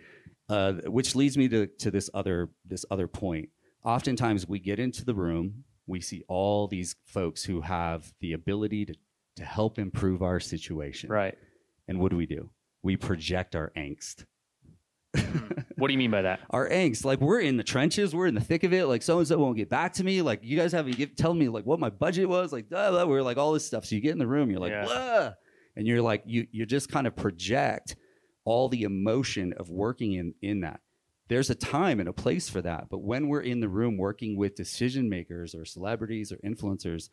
Uh, 0.48 0.74
which 0.86 1.14
leads 1.14 1.38
me 1.38 1.48
to 1.48 1.66
to 1.78 1.90
this 1.90 2.10
other 2.12 2.50
this 2.66 2.84
other 2.90 3.08
point. 3.08 3.48
Oftentimes 3.84 4.46
we 4.48 4.58
get 4.58 4.78
into 4.78 5.04
the 5.04 5.14
room, 5.14 5.64
we 5.86 6.00
see 6.00 6.22
all 6.28 6.68
these 6.68 6.96
folks 7.06 7.44
who 7.44 7.62
have 7.62 8.12
the 8.20 8.32
ability 8.34 8.84
to 8.86 8.94
to 9.36 9.44
help 9.44 9.78
improve 9.78 10.22
our 10.22 10.38
situation, 10.40 11.10
Right. 11.10 11.36
and 11.88 11.98
what 11.98 12.10
do 12.10 12.16
we 12.16 12.26
do? 12.26 12.50
We 12.82 12.96
project 12.96 13.56
our 13.56 13.72
angst. 13.76 14.24
What 15.76 15.88
do 15.88 15.92
you 15.92 15.98
mean 15.98 16.12
by 16.12 16.22
that? 16.22 16.38
our 16.50 16.68
angst. 16.68 17.04
Like 17.04 17.20
we're 17.20 17.40
in 17.40 17.56
the 17.56 17.64
trenches, 17.64 18.14
we're 18.14 18.28
in 18.28 18.34
the 18.36 18.40
thick 18.40 18.62
of 18.62 18.72
it. 18.72 18.86
Like 18.86 19.02
so 19.02 19.18
and 19.18 19.26
so 19.26 19.36
won't 19.38 19.56
get 19.56 19.68
back 19.68 19.94
to 19.94 20.04
me. 20.04 20.22
Like 20.22 20.40
you 20.44 20.56
guys 20.56 20.70
haven't 20.72 20.96
give, 20.96 21.16
telling 21.16 21.38
me 21.38 21.48
like 21.48 21.66
what 21.66 21.80
my 21.80 21.90
budget 21.90 22.28
was. 22.28 22.52
Like 22.52 22.68
blah, 22.68 22.90
blah, 22.92 23.04
we're 23.04 23.22
like 23.22 23.38
all 23.38 23.52
this 23.52 23.66
stuff. 23.66 23.84
So 23.84 23.96
you 23.96 24.00
get 24.00 24.12
in 24.12 24.18
the 24.18 24.26
room, 24.26 24.50
you're 24.50 24.60
like 24.60 24.70
Yeah. 24.72 25.32
and 25.76 25.86
you're 25.86 26.00
like 26.00 26.22
you 26.26 26.46
you 26.52 26.64
just 26.64 26.90
kind 26.90 27.06
of 27.08 27.16
project 27.16 27.96
all 28.44 28.68
the 28.68 28.82
emotion 28.82 29.52
of 29.58 29.70
working 29.70 30.12
in 30.12 30.34
in 30.42 30.60
that. 30.60 30.80
There's 31.28 31.48
a 31.50 31.54
time 31.54 32.00
and 32.00 32.08
a 32.08 32.12
place 32.12 32.48
for 32.50 32.60
that, 32.62 32.88
but 32.90 32.98
when 32.98 33.28
we're 33.28 33.40
in 33.40 33.60
the 33.60 33.68
room 33.68 33.96
working 33.96 34.36
with 34.36 34.54
decision 34.56 35.08
makers 35.08 35.54
or 35.54 35.64
celebrities 35.64 36.30
or 36.30 36.36
influencers, 36.44 37.08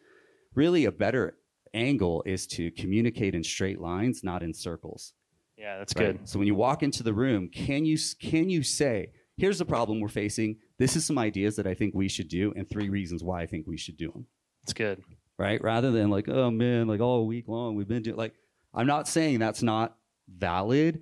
really 0.54 0.84
a 0.84 0.92
better 0.92 1.38
angle 1.74 2.22
is 2.26 2.46
to 2.48 2.72
communicate 2.72 3.34
in 3.34 3.44
straight 3.44 3.80
lines, 3.80 4.22
not 4.24 4.44
in 4.44 4.54
circles. 4.54 5.14
Yeah, 5.58 5.78
that's 5.78 5.94
Right? 5.96 6.18
good. 6.18 6.28
So 6.28 6.40
when 6.40 6.48
you 6.48 6.56
walk 6.56 6.84
into 6.84 7.04
the 7.04 7.14
room, 7.14 7.48
can 7.48 7.86
you 7.86 7.98
can 8.20 8.50
you 8.50 8.64
say, 8.64 9.12
"Here's 9.38 9.60
the 9.60 9.66
problem 9.66 10.02
we're 10.02 10.10
facing. 10.10 10.58
This 10.78 10.96
is 10.98 11.06
some 11.06 11.18
ideas 11.18 11.56
that 11.56 11.66
I 11.68 11.74
think 11.74 11.94
we 11.96 12.10
should 12.10 12.28
do, 12.28 12.52
and 12.58 12.70
three 12.70 12.90
reasons 12.90 13.24
why 13.24 13.42
I 13.42 13.46
think 13.46 13.66
we 13.68 13.78
should 13.78 13.96
do 13.96 14.12
them." 14.12 14.26
That's 14.64 14.74
good. 14.74 15.02
right? 15.38 15.60
Rather 15.64 15.90
than 15.92 16.10
like, 16.12 16.28
oh 16.28 16.52
man, 16.52 16.88
like 16.88 17.00
all 17.00 17.26
week 17.26 17.48
long 17.48 17.76
we've 17.76 17.88
been 17.88 18.04
doing 18.04 18.18
like 18.18 18.34
I'm 18.74 18.86
not 18.88 19.08
saying 19.08 19.40
that's 19.40 19.64
not 19.64 19.96
valid, 20.28 21.02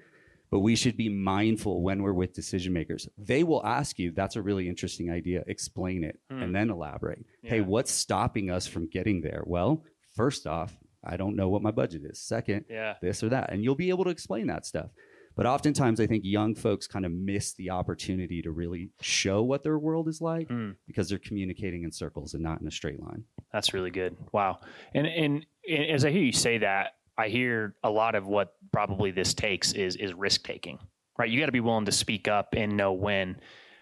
but 0.51 0.59
we 0.59 0.75
should 0.75 0.97
be 0.97 1.09
mindful 1.09 1.81
when 1.81 2.01
we're 2.01 2.13
with 2.13 2.33
decision 2.33 2.73
makers. 2.73 3.07
They 3.17 3.43
will 3.43 3.65
ask 3.65 3.99
you, 3.99 4.11
that's 4.11 4.35
a 4.35 4.41
really 4.41 4.67
interesting 4.67 5.11
idea, 5.11 5.43
explain 5.47 6.03
it, 6.03 6.19
Hmm. 6.29 6.41
and 6.43 6.55
then 6.55 6.69
elaborate. 6.69 7.25
Hey, 7.43 7.61
what's 7.61 7.91
stopping 7.91 8.49
us 8.49 8.65
from 8.67 8.87
getting 8.87 9.21
there? 9.21 9.43
Well, 9.45 9.83
first 10.15 10.47
off, 10.47 10.77
I 11.03 11.17
don't 11.17 11.35
know 11.35 11.49
what 11.49 11.61
my 11.61 11.71
budget 11.71 12.01
is. 12.03 12.19
Second, 12.19 12.65
Yeah. 12.69 12.95
this 13.01 13.23
or 13.23 13.29
that. 13.29 13.51
And 13.53 13.63
you'll 13.63 13.75
be 13.75 13.89
able 13.89 14.03
to 14.05 14.09
explain 14.09 14.47
that 14.47 14.65
stuff. 14.65 14.89
But 15.35 15.45
oftentimes, 15.45 16.01
I 16.01 16.07
think 16.07 16.25
young 16.25 16.53
folks 16.55 16.85
kind 16.87 17.05
of 17.05 17.13
miss 17.13 17.53
the 17.53 17.69
opportunity 17.69 18.41
to 18.41 18.51
really 18.51 18.89
show 18.99 19.41
what 19.43 19.63
their 19.63 19.79
world 19.79 20.09
is 20.09 20.19
like 20.19 20.49
Hmm. 20.49 20.71
because 20.87 21.07
they're 21.07 21.19
communicating 21.19 21.83
in 21.83 21.91
circles 21.93 22.33
and 22.33 22.43
not 22.43 22.59
in 22.59 22.67
a 22.67 22.71
straight 22.71 22.99
line. 22.99 23.23
That's 23.53 23.73
really 23.73 23.91
good. 23.91 24.17
Wow. 24.33 24.59
And, 24.93 25.07
and 25.07 25.45
and 25.69 25.85
as 25.85 26.03
I 26.03 26.09
hear 26.11 26.23
you 26.23 26.31
say 26.33 26.57
that, 26.57 26.93
I 27.17 27.29
hear 27.29 27.75
a 27.83 27.89
lot 27.91 28.15
of 28.15 28.25
what 28.27 28.55
probably 28.71 29.11
this 29.11 29.33
takes 29.33 29.73
is 29.73 29.95
is 29.95 30.13
risk 30.13 30.43
taking. 30.43 30.79
Right? 31.17 31.29
You 31.29 31.39
got 31.39 31.47
to 31.47 31.51
be 31.51 31.59
willing 31.59 31.85
to 31.85 31.91
speak 31.91 32.27
up 32.27 32.53
and 32.55 32.77
know 32.77 32.93
when. 32.93 33.39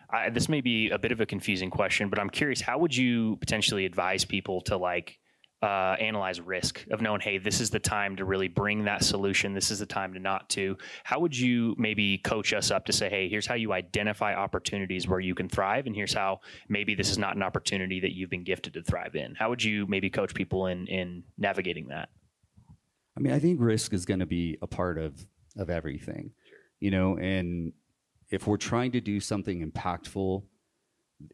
I, 0.10 0.30
this 0.30 0.48
may 0.48 0.62
be 0.62 0.90
a 0.90 0.98
bit 0.98 1.12
of 1.12 1.20
a 1.20 1.26
confusing 1.26 1.70
question, 1.70 2.10
but 2.10 2.18
I'm 2.18 2.30
curious. 2.30 2.62
How 2.62 2.78
would 2.78 2.96
you 2.96 3.36
potentially 3.38 3.86
advise 3.86 4.24
people 4.24 4.62
to 4.62 4.78
like 4.78 5.20
uh, 5.62 5.96
analyze 6.00 6.40
risk 6.40 6.86
of 6.92 7.02
knowing, 7.02 7.20
hey, 7.20 7.40
this 7.40 7.60
is 7.60 7.70
the 7.70 7.80
time 7.80 8.16
to 8.16 8.26
really 8.26 8.48
bring 8.48 8.84
that 8.86 9.04
solution. 9.04 9.54
This 9.54 9.72
is 9.72 9.80
the 9.80 9.88
time 9.88 10.14
to 10.14 10.20
not 10.20 10.50
to. 10.52 10.78
How 11.04 11.20
would 11.20 11.38
you 11.38 11.74
maybe 11.80 12.20
coach 12.20 12.54
us 12.54 12.70
up 12.70 12.86
to 12.86 12.94
say, 12.94 13.10
hey, 13.10 13.28
here's 13.28 13.48
how 13.48 13.56
you 13.56 13.74
identify 13.74 14.36
opportunities 14.36 15.08
where 15.08 15.20
you 15.20 15.34
can 15.34 15.50
thrive, 15.50 15.88
and 15.88 15.96
here's 15.96 16.14
how 16.14 16.42
maybe 16.70 16.94
this 16.94 17.10
is 17.10 17.18
not 17.18 17.36
an 17.36 17.44
opportunity 17.44 18.00
that 18.02 18.14
you've 18.14 18.30
been 18.30 18.44
gifted 18.44 18.74
to 18.76 18.84
thrive 18.84 19.16
in. 19.16 19.34
How 19.34 19.50
would 19.50 19.64
you 19.64 19.88
maybe 19.88 20.10
coach 20.10 20.34
people 20.36 20.68
in 20.68 20.86
in 20.88 21.24
navigating 21.38 21.88
that? 21.88 22.10
I 23.18 23.20
mean, 23.20 23.34
I 23.34 23.40
think 23.40 23.60
risk 23.60 23.94
is 23.94 24.06
going 24.06 24.20
to 24.20 24.26
be 24.28 24.58
a 24.62 24.68
part 24.68 24.98
of 25.00 25.26
of 25.58 25.70
everything, 25.72 26.32
you 26.80 26.92
know. 26.92 27.18
And 27.18 27.74
if 28.30 28.46
we're 28.46 28.58
trying 28.58 28.92
to 28.92 29.02
do 29.02 29.20
something 29.20 29.68
impactful, 29.68 30.44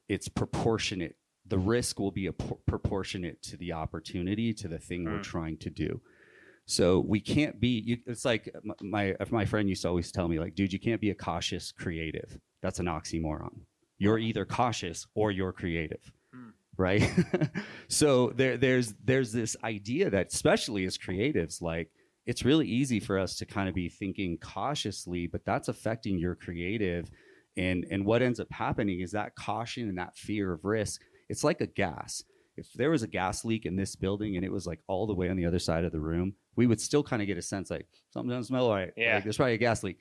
it's 0.07 0.29
proportionate. 0.29 1.17
The 1.45 1.57
risk 1.59 1.99
will 1.99 2.11
be 2.11 2.31
por- 2.31 2.57
proportionate 2.65 3.41
to 3.43 3.57
the 3.57 3.73
opportunity 3.73 4.53
to 4.53 4.67
the 4.69 4.79
thing 4.79 5.03
we're 5.03 5.19
Mm. 5.19 5.23
trying 5.23 5.57
to 5.57 5.69
do. 5.69 6.01
So 6.65 7.01
we 7.01 7.19
can't 7.19 7.59
be. 7.59 7.81
You, 7.85 7.97
it's 8.07 8.23
like 8.23 8.49
my 8.81 9.15
my 9.29 9.43
friend 9.45 9.67
used 9.67 9.81
to 9.81 9.89
always 9.89 10.09
tell 10.11 10.29
me, 10.29 10.39
like, 10.39 10.55
dude, 10.55 10.71
you 10.71 10.79
can't 10.79 11.01
be 11.01 11.09
a 11.09 11.15
cautious 11.15 11.73
creative. 11.73 12.39
That's 12.61 12.79
an 12.79 12.85
oxymoron. 12.85 13.65
You're 13.97 14.19
either 14.19 14.45
cautious 14.45 15.05
or 15.15 15.31
you're 15.31 15.51
creative. 15.51 16.13
Right? 16.77 17.09
so 17.87 18.31
there, 18.35 18.57
there's 18.57 18.93
there's 19.03 19.31
this 19.31 19.55
idea 19.63 20.09
that, 20.09 20.33
especially 20.33 20.85
as 20.85 20.97
creatives, 20.97 21.61
like 21.61 21.89
it's 22.25 22.45
really 22.45 22.67
easy 22.67 22.99
for 22.99 23.19
us 23.19 23.35
to 23.37 23.45
kind 23.45 23.67
of 23.67 23.75
be 23.75 23.89
thinking 23.89 24.37
cautiously, 24.37 25.27
but 25.27 25.45
that's 25.45 25.67
affecting 25.67 26.17
your 26.17 26.35
creative. 26.35 27.09
And 27.57 27.85
and 27.91 28.05
what 28.05 28.21
ends 28.21 28.39
up 28.39 28.51
happening 28.51 29.01
is 29.01 29.11
that 29.11 29.35
caution 29.35 29.89
and 29.89 29.97
that 29.97 30.17
fear 30.17 30.53
of 30.53 30.65
risk. 30.65 31.01
It's 31.29 31.43
like 31.43 31.61
a 31.61 31.67
gas. 31.67 32.23
If 32.55 32.71
there 32.73 32.91
was 32.91 33.03
a 33.03 33.07
gas 33.07 33.43
leak 33.43 33.65
in 33.65 33.75
this 33.75 33.95
building 33.95 34.35
and 34.35 34.45
it 34.45 34.51
was 34.51 34.67
like 34.67 34.79
all 34.87 35.07
the 35.07 35.15
way 35.15 35.29
on 35.29 35.37
the 35.37 35.45
other 35.45 35.59
side 35.59 35.85
of 35.85 35.91
the 35.91 35.99
room, 35.99 36.35
we 36.55 36.67
would 36.67 36.79
still 36.79 37.03
kind 37.03 37.21
of 37.21 37.27
get 37.27 37.37
a 37.37 37.41
sense 37.41 37.71
like 37.71 37.87
something 38.11 38.29
doesn't 38.29 38.45
smell 38.45 38.69
right. 38.69 38.91
Yeah. 38.95 39.15
Like, 39.15 39.23
there's 39.23 39.37
probably 39.37 39.55
a 39.55 39.57
gas 39.57 39.83
leak. 39.83 39.97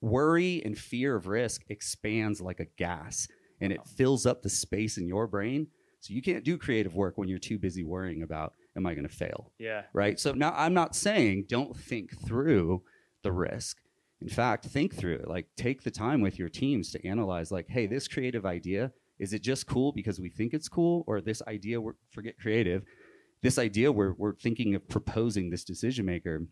Worry 0.00 0.62
and 0.64 0.76
fear 0.76 1.14
of 1.14 1.28
risk 1.28 1.62
expands 1.68 2.40
like 2.40 2.58
a 2.58 2.66
gas 2.76 3.28
and 3.60 3.72
it 3.72 3.80
fills 3.96 4.26
up 4.26 4.42
the 4.42 4.48
space 4.48 4.98
in 4.98 5.06
your 5.06 5.28
brain 5.28 5.68
so 6.02 6.12
you 6.12 6.20
can't 6.20 6.42
do 6.42 6.58
creative 6.58 6.96
work 6.96 7.16
when 7.16 7.28
you're 7.28 7.38
too 7.38 7.60
busy 7.60 7.84
worrying 7.84 8.24
about, 8.24 8.54
am 8.76 8.86
I 8.86 8.94
going 8.94 9.06
to 9.06 9.14
fail? 9.14 9.52
Yeah. 9.56 9.82
Right. 9.92 10.18
So 10.18 10.32
now 10.32 10.52
I'm 10.56 10.74
not 10.74 10.96
saying 10.96 11.44
don't 11.48 11.76
think 11.76 12.26
through 12.26 12.82
the 13.22 13.30
risk. 13.30 13.78
In 14.20 14.28
fact, 14.28 14.64
think 14.64 14.96
through 14.96 15.14
it. 15.14 15.28
Like 15.28 15.46
take 15.56 15.84
the 15.84 15.92
time 15.92 16.20
with 16.20 16.40
your 16.40 16.48
teams 16.48 16.90
to 16.90 17.06
analyze, 17.06 17.52
like, 17.52 17.68
hey, 17.68 17.86
this 17.86 18.08
creative 18.08 18.44
idea, 18.44 18.90
is 19.20 19.32
it 19.32 19.42
just 19.42 19.68
cool 19.68 19.92
because 19.92 20.18
we 20.18 20.28
think 20.28 20.54
it's 20.54 20.68
cool? 20.68 21.04
Or 21.06 21.20
this 21.20 21.40
idea, 21.46 21.80
we're, 21.80 21.94
forget 22.10 22.36
creative, 22.36 22.82
this 23.40 23.56
idea 23.56 23.92
we're, 23.92 24.14
we're 24.18 24.34
thinking 24.34 24.74
of 24.74 24.88
proposing 24.88 25.50
this 25.50 25.62
decision 25.62 26.04
maker, 26.04 26.48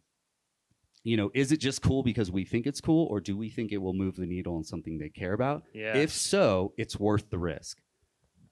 you 1.03 1.17
know, 1.17 1.33
is 1.35 1.51
it 1.51 1.57
just 1.57 1.83
cool 1.83 2.05
because 2.05 2.31
we 2.31 2.45
think 2.45 2.69
it's 2.69 2.81
cool? 2.81 3.09
Or 3.11 3.21
do 3.21 3.37
we 3.37 3.51
think 3.51 3.73
it 3.73 3.79
will 3.79 3.95
move 3.95 4.15
the 4.15 4.27
needle 4.27 4.55
on 4.55 4.63
something 4.63 4.97
they 4.97 5.09
care 5.09 5.33
about? 5.33 5.65
Yeah. 5.75 5.97
If 5.97 6.13
so, 6.13 6.73
it's 6.77 7.01
worth 7.01 7.31
the 7.31 7.39
risk. 7.39 7.79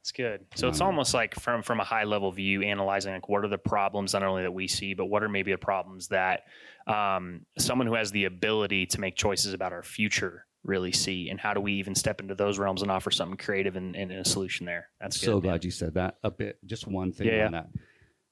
It's 0.01 0.13
good. 0.13 0.47
So 0.55 0.69
it's 0.69 0.81
Um, 0.81 0.89
almost 0.89 1.13
like 1.13 1.35
from 1.35 1.63
from 1.63 1.81
a 1.81 1.85
high 1.85 2.05
level 2.05 2.31
view, 2.33 2.63
analyzing 2.63 3.13
like 3.13 3.29
what 3.29 3.45
are 3.45 3.49
the 3.49 3.59
problems 3.59 4.15
not 4.15 4.23
only 4.23 4.43
that 4.43 4.53
we 4.53 4.69
see, 4.69 4.95
but 4.95 5.07
what 5.07 5.23
are 5.23 5.29
maybe 5.29 5.51
the 5.53 5.59
problems 5.59 6.09
that 6.09 6.45
um, 6.87 7.45
someone 7.59 7.87
who 7.87 7.95
has 7.95 8.11
the 8.11 8.25
ability 8.25 8.87
to 8.87 9.01
make 9.01 9.17
choices 9.17 9.53
about 9.53 9.73
our 9.73 9.83
future 9.83 10.47
really 10.65 10.93
see, 10.93 11.29
and 11.31 11.39
how 11.41 11.53
do 11.55 11.61
we 11.61 11.75
even 11.75 11.95
step 11.95 12.21
into 12.21 12.35
those 12.35 12.59
realms 12.59 12.83
and 12.83 12.91
offer 12.91 13.11
something 13.11 13.37
creative 13.37 13.77
and, 13.77 13.95
and 13.97 14.11
a 14.13 14.25
solution 14.25 14.67
there? 14.67 14.89
That's 15.01 15.21
so 15.21 15.35
good, 15.35 15.45
man. 15.45 15.53
glad 15.53 15.65
you 15.65 15.71
said 15.71 15.95
that. 15.95 16.17
A 16.23 16.31
bit, 16.31 16.59
just 16.65 16.87
one 16.87 17.13
thing 17.13 17.27
Yeah, 17.29 17.47
on 17.47 17.53
that. 17.53 17.69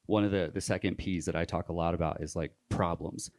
One 0.07 0.23
of 0.23 0.31
the 0.31 0.49
the 0.53 0.61
second 0.61 0.97
P's 0.97 1.25
that 1.25 1.35
I 1.35 1.45
talk 1.45 1.69
a 1.69 1.73
lot 1.73 1.93
about 1.93 2.21
is 2.21 2.35
like 2.35 2.53
problems. 2.69 3.29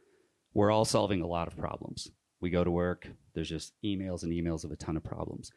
We're 0.53 0.71
all 0.71 0.85
solving 0.85 1.21
a 1.21 1.27
lot 1.27 1.47
of 1.47 1.57
problems. 1.57 2.09
We 2.41 2.49
go 2.51 2.63
to 2.63 2.71
work. 2.71 3.07
There's 3.33 3.49
just 3.49 3.73
emails 3.83 4.23
and 4.23 4.31
emails 4.31 4.63
of 4.63 4.71
a 4.71 4.75
ton 4.75 4.95
of 4.95 5.03
problems. 5.03 5.51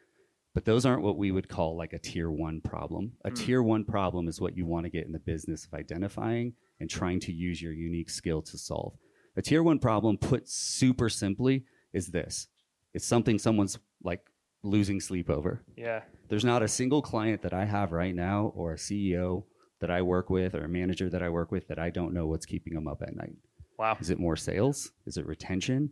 But 0.53 0.65
those 0.65 0.85
aren't 0.85 1.01
what 1.01 1.17
we 1.17 1.31
would 1.31 1.49
call 1.49 1.75
like 1.75 1.93
a 1.93 1.99
tier 1.99 2.29
one 2.29 2.61
problem. 2.61 3.13
A 3.25 3.29
Hmm. 3.29 3.35
tier 3.35 3.63
one 3.63 3.83
problem 3.85 4.27
is 4.27 4.39
what 4.39 4.55
you 4.55 4.65
want 4.65 4.85
to 4.85 4.89
get 4.89 5.05
in 5.05 5.11
the 5.11 5.19
business 5.19 5.65
of 5.65 5.73
identifying 5.73 6.53
and 6.79 6.89
trying 6.89 7.19
to 7.21 7.33
use 7.33 7.61
your 7.61 7.73
unique 7.73 8.09
skill 8.09 8.41
to 8.43 8.57
solve. 8.57 8.93
A 9.35 9.41
tier 9.41 9.63
one 9.63 9.79
problem, 9.79 10.17
put 10.17 10.47
super 10.47 11.09
simply, 11.09 11.65
is 11.91 12.07
this 12.07 12.47
it's 12.93 13.05
something 13.05 13.39
someone's 13.39 13.79
like 14.03 14.21
losing 14.61 14.99
sleep 14.99 15.29
over 15.29 15.63
Yeah. 15.75 16.03
there's 16.29 16.45
not 16.45 16.61
a 16.63 16.67
single 16.67 17.01
client 17.01 17.41
that 17.41 17.53
I 17.53 17.65
have 17.65 17.91
right 17.91 18.13
now 18.15 18.47
or 18.55 18.73
a 18.73 18.77
CEO 18.77 19.45
that 19.79 19.89
I 19.89 20.01
work 20.03 20.29
with 20.29 20.53
or 20.55 20.63
a 20.63 20.69
manager 20.69 21.09
that 21.09 21.21
I 21.23 21.29
work 21.29 21.51
with 21.51 21.67
that 21.67 21.79
I 21.79 21.89
don't 21.89 22.13
know 22.13 22.27
what's 22.27 22.45
keeping 22.45 22.73
them 22.75 22.87
up 22.87 23.01
at 23.01 23.15
night. 23.15 23.35
Wow. 23.79 23.97
Is 23.99 24.09
it 24.11 24.19
more 24.19 24.35
sales? 24.35 24.91
Is 25.07 25.17
it 25.17 25.25
retention? 25.25 25.91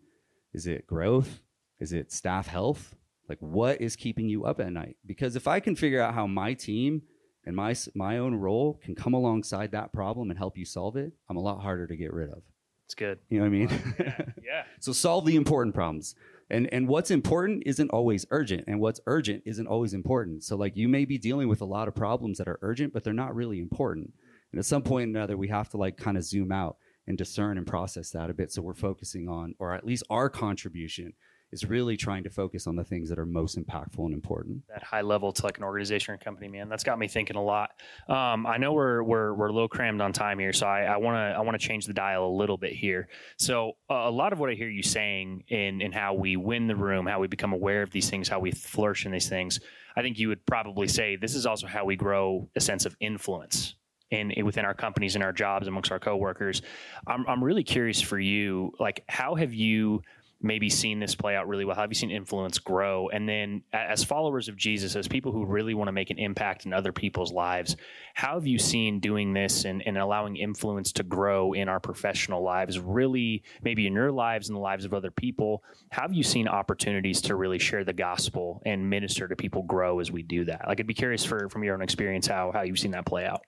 Is 0.54 0.68
it 0.68 0.86
growth? 0.88 1.42
Is 1.80 1.92
it 1.94 2.12
staff 2.12 2.48
health? 2.48 2.96
Like 3.32 3.40
what 3.40 3.80
is 3.80 3.96
keeping 3.96 4.28
you 4.28 4.44
up 4.44 4.60
at 4.60 4.74
night? 4.74 4.98
Because 5.06 5.38
if 5.38 5.48
I 5.48 5.62
can 5.62 5.74
figure 5.74 6.02
out 6.02 6.14
how 6.14 6.28
my 6.28 6.54
team 6.54 7.04
and 7.46 7.56
my 7.56 7.74
my 7.96 8.18
own 8.18 8.36
role 8.36 8.78
can 8.84 8.94
come 8.94 9.14
alongside 9.14 9.72
that 9.72 9.94
problem 9.94 10.30
and 10.30 10.38
help 10.38 10.58
you 10.58 10.66
solve 10.66 10.98
it, 10.98 11.14
I'm 11.30 11.38
a 11.38 11.42
lot 11.42 11.62
harder 11.62 11.88
to 11.88 11.96
get 11.96 12.12
rid 12.12 12.30
of. 12.30 12.44
It's 12.84 12.94
good. 12.94 13.20
You 13.30 13.40
know 13.40 13.46
what 13.46 13.48
I 13.48 13.58
mean? 13.58 13.70
Yeah. 14.00 14.26
yeah. 14.44 14.64
So 14.82 14.92
solve 14.92 15.26
the 15.26 15.38
important 15.38 15.74
problems. 15.74 16.14
And 16.50 16.68
and 16.74 16.90
what's 16.90 17.10
important 17.10 17.64
isn't 17.66 17.90
always 17.92 18.26
urgent, 18.32 18.66
and 18.68 18.82
what's 18.82 19.00
urgent 19.08 19.44
isn't 19.46 19.66
always 19.66 19.94
important. 19.94 20.44
So 20.44 20.58
like 20.58 20.76
you 20.76 20.90
may 20.90 21.06
be 21.06 21.18
dealing 21.18 21.48
with 21.48 21.62
a 21.62 21.66
lot 21.66 21.88
of 21.88 21.96
problems 21.96 22.38
that 22.40 22.50
are 22.50 22.60
urgent, 22.62 22.92
but 22.92 23.06
they're 23.06 23.14
not 23.14 23.34
really 23.34 23.60
important. 23.62 24.12
And 24.52 24.60
at 24.60 24.66
some 24.66 24.82
point 24.82 25.08
or 25.08 25.18
another, 25.18 25.38
we 25.38 25.48
have 25.48 25.70
to 25.70 25.78
like 25.78 25.96
kind 25.96 26.18
of 26.18 26.26
zoom 26.26 26.52
out 26.52 26.76
and 27.08 27.18
discern 27.18 27.58
and 27.58 27.66
process 27.66 28.10
that 28.10 28.30
a 28.30 28.34
bit. 28.34 28.52
So 28.52 28.62
we're 28.62 28.74
focusing 28.74 29.30
on, 29.30 29.56
or 29.58 29.74
at 29.74 29.86
least 29.86 30.04
our 30.10 30.30
contribution 30.30 31.14
is 31.52 31.66
really 31.66 31.98
trying 31.98 32.24
to 32.24 32.30
focus 32.30 32.66
on 32.66 32.76
the 32.76 32.84
things 32.84 33.10
that 33.10 33.20
are 33.20 33.26
most 33.26 33.58
impactful 33.58 34.06
and 34.06 34.14
important. 34.14 34.66
that 34.70 34.84
high 34.84 35.02
level 35.02 35.32
to 35.34 35.46
like 35.46 35.58
an 35.58 35.64
organization 35.64 36.14
or 36.14 36.18
company, 36.18 36.48
man. 36.48 36.70
That's 36.70 36.84
got 36.84 36.98
me 36.98 37.08
thinking 37.08 37.36
a 37.36 37.44
lot. 37.44 37.72
Um, 38.08 38.46
I 38.48 38.58
know 38.58 38.74
we're 38.74 39.04
we're 39.04 39.34
we're 39.34 39.48
a 39.48 39.54
little 39.54 39.68
crammed 39.68 40.02
on 40.02 40.14
time 40.14 40.40
here, 40.40 40.54
so 40.54 40.66
I 40.66 40.98
want 40.98 41.16
to 41.16 41.38
I 41.38 41.42
want 41.42 41.60
to 41.60 41.68
change 41.68 41.86
the 41.86 41.94
dial 41.94 42.26
a 42.26 42.34
little 42.36 42.58
bit 42.58 42.74
here. 42.74 43.10
So 43.38 43.74
uh, 43.90 43.96
a 43.96 44.12
lot 44.12 44.32
of 44.34 44.40
what 44.40 44.50
I 44.50 44.54
hear 44.54 44.70
you 44.70 44.84
saying 44.84 45.44
in 45.50 45.82
in 45.82 45.92
how 45.92 46.14
we 46.14 46.38
win 46.38 46.68
the 46.68 46.76
room, 46.76 47.06
how 47.06 47.20
we 47.20 47.28
become 47.28 47.54
aware 47.54 47.82
of 47.84 47.92
these 47.92 48.10
things, 48.10 48.30
how 48.30 48.40
we 48.40 48.52
flourish 48.52 49.06
in 49.06 49.12
these 49.12 49.28
things, 49.30 49.60
I 49.96 50.02
think 50.02 50.18
you 50.20 50.30
would 50.30 50.46
probably 50.46 50.88
say 50.88 51.18
this 51.18 51.36
is 51.36 51.46
also 51.46 51.68
how 51.68 51.84
we 51.86 51.96
grow 51.96 52.50
a 52.56 52.62
sense 52.62 52.86
of 52.86 52.96
influence. 53.00 53.76
In, 54.12 54.30
in- 54.32 54.46
within 54.46 54.66
our 54.66 54.74
companies 54.74 55.16
and 55.16 55.24
our 55.24 55.32
jobs 55.32 55.68
amongst 55.68 55.90
our 55.90 56.00
coworkers, 56.00 56.62
I'm 57.08 57.26
I'm 57.28 57.42
really 57.42 57.64
curious 57.64 58.02
for 58.02 58.20
you. 58.20 58.74
Like, 58.78 59.06
how 59.08 59.36
have 59.36 59.54
you 59.54 60.02
maybe 60.42 60.70
seen 60.70 61.00
this 61.00 61.16
play 61.16 61.36
out 61.36 61.48
really 61.48 61.66
well? 61.66 61.76
Have 61.76 61.92
you 61.92 61.96
seen 61.96 62.12
influence 62.12 62.60
grow? 62.60 63.10
And 63.10 63.28
then, 63.28 63.64
as 63.74 64.04
followers 64.04 64.48
of 64.48 64.56
Jesus, 64.56 64.96
as 64.96 65.08
people 65.08 65.32
who 65.32 65.46
really 65.46 65.74
want 65.74 65.88
to 65.88 65.92
make 65.92 66.10
an 66.10 66.20
impact 66.20 66.66
in 66.66 66.74
other 66.74 66.92
people's 66.92 67.32
lives, 67.32 67.76
how 68.14 68.36
have 68.36 68.48
you 68.48 68.60
seen 68.60 69.00
doing 69.00 69.34
this 69.34 69.66
and, 69.66 69.82
and 69.86 69.98
allowing 69.98 70.36
influence 70.36 70.92
to 70.94 71.04
grow 71.04 71.54
in 71.54 71.70
our 71.70 71.80
professional 71.80 72.44
lives, 72.44 72.80
really, 72.80 73.44
maybe 73.64 73.88
in 73.88 73.94
your 73.94 74.12
lives 74.12 74.50
and 74.50 74.56
the 74.56 74.62
lives 74.62 74.86
of 74.86 74.94
other 74.94 75.12
people? 75.12 75.64
How 75.92 76.04
have 76.04 76.14
you 76.14 76.24
seen 76.24 76.48
opportunities 76.48 77.22
to 77.22 77.36
really 77.36 77.60
share 77.60 77.84
the 77.84 77.94
gospel 77.94 78.62
and 78.66 78.90
minister 78.90 79.28
to 79.28 79.36
people 79.36 79.64
grow 79.64 80.00
as 80.00 80.12
we 80.12 80.24
do 80.24 80.46
that? 80.46 80.68
Like, 80.68 80.80
I'd 80.80 80.88
be 80.88 80.94
curious 80.94 81.24
for 81.24 81.50
from 81.50 81.64
your 81.64 81.76
own 81.76 81.82
experience 81.82 82.28
how 82.28 82.52
how 82.54 82.62
you've 82.62 82.80
seen 82.80 82.92
that 82.92 83.06
play 83.06 83.26
out. 83.26 83.42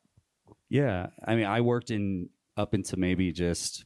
Yeah, 0.70 1.08
I 1.26 1.36
mean, 1.36 1.46
I 1.46 1.62
worked 1.62 1.92
in 1.92 2.30
up 2.58 2.74
into 2.74 2.98
maybe 2.98 3.32
just 3.32 3.86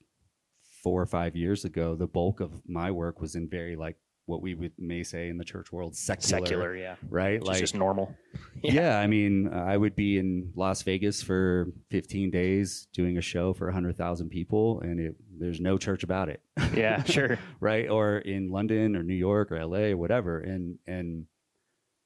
four 0.87 1.01
or 1.01 1.05
five 1.05 1.35
years 1.35 1.65
ago. 1.65 1.95
The 1.95 2.07
bulk 2.07 2.39
of 2.39 2.61
my 2.65 2.91
work 2.91 3.19
was 3.19 3.35
in 3.35 3.49
very 3.49 3.75
like 3.75 3.97
what 4.25 4.41
we 4.41 4.55
would 4.55 4.71
may 4.77 5.03
say 5.03 5.27
in 5.27 5.37
the 5.37 5.43
church 5.43 5.69
world 5.73 5.97
secular, 5.97 6.45
Secular, 6.45 6.75
yeah. 6.77 6.95
right? 7.09 7.41
It's 7.45 7.59
just 7.59 7.75
normal. 7.75 8.15
yeah. 8.63 8.97
I 8.97 9.05
mean, 9.05 9.49
I 9.49 9.75
would 9.75 9.97
be 9.97 10.17
in 10.17 10.53
Las 10.55 10.83
Vegas 10.83 11.21
for 11.21 11.73
15 11.89 12.31
days 12.31 12.87
doing 12.93 13.17
a 13.17 13.21
show 13.21 13.53
for 13.53 13.65
100,000 13.67 14.29
people, 14.29 14.79
and 14.79 14.97
it, 14.97 15.15
there's 15.37 15.59
no 15.59 15.77
church 15.77 16.03
about 16.03 16.29
it, 16.29 16.41
Yeah, 16.73 17.03
sure. 17.03 17.37
right? 17.59 17.89
Or 17.89 18.19
in 18.19 18.49
London 18.49 18.95
or 18.95 19.03
New 19.03 19.13
York 19.13 19.51
or 19.51 19.61
LA 19.65 19.91
or 19.91 19.97
whatever, 19.97 20.39
and 20.39 20.79
and 20.87 21.25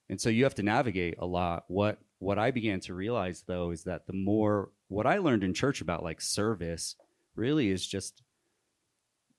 and 0.09 0.19
so 0.19 0.29
you 0.29 0.43
have 0.45 0.55
to 0.55 0.63
navigate 0.63 1.17
a 1.19 1.27
lot. 1.27 1.65
What 1.67 1.99
what 2.17 2.39
I 2.39 2.49
began 2.49 2.79
to 2.81 2.95
realize 2.95 3.43
though 3.45 3.69
is 3.69 3.83
that 3.83 4.07
the 4.07 4.13
more 4.13 4.71
what 4.87 5.05
I 5.05 5.19
learned 5.19 5.43
in 5.43 5.53
church 5.53 5.81
about 5.81 6.03
like 6.03 6.19
service 6.19 6.95
really 7.35 7.69
is 7.69 7.85
just 7.85 8.23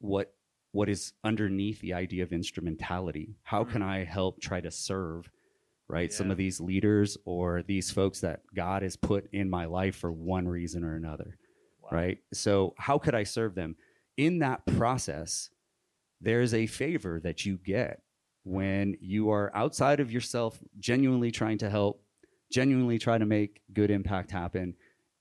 what 0.03 0.35
what 0.73 0.89
is 0.89 1.13
underneath 1.23 1.81
the 1.81 1.93
idea 1.93 2.23
of 2.23 2.33
instrumentality. 2.33 3.37
How 3.43 3.63
can 3.63 3.83
mm. 3.83 3.87
I 3.87 4.05
help 4.05 4.41
try 4.41 4.61
to 4.61 4.71
serve? 4.71 5.31
right? 5.93 6.11
Some 6.11 6.31
of 6.31 6.39
these 6.39 6.59
leaders 6.59 7.19
or 7.27 7.63
these 7.63 7.91
folks 7.91 8.21
that 8.21 8.41
God 8.55 8.83
has 8.83 8.97
put 8.97 9.29
in 9.33 9.51
my 9.51 9.67
life 9.67 9.95
for 9.97 10.11
one 10.11 10.49
reason 10.49 10.85
or 10.85 10.97
another, 10.97 11.37
Wow. 11.83 11.91
right? 11.93 12.19
So, 12.33 12.75
how 12.79 12.99
could 12.99 13.15
I 13.15 13.25
serve 13.25 13.55
them? 13.55 13.77
In 14.17 14.39
that 14.39 14.65
process, 14.65 15.51
there's 16.21 16.55
a 16.55 16.67
favor 16.67 17.21
that 17.21 17.45
you 17.45 17.59
get 17.59 18.01
when 18.45 18.97
you 19.01 19.31
are 19.31 19.55
outside 19.55 20.01
of 20.01 20.11
yourself, 20.11 20.59
genuinely 20.79 21.31
trying 21.31 21.59
to 21.59 21.69
help, 21.69 22.03
genuinely 22.51 22.99
try 22.99 23.19
to 23.19 23.27
make 23.27 23.61
good 23.75 23.91
impact 23.91 24.31
happen. 24.31 24.75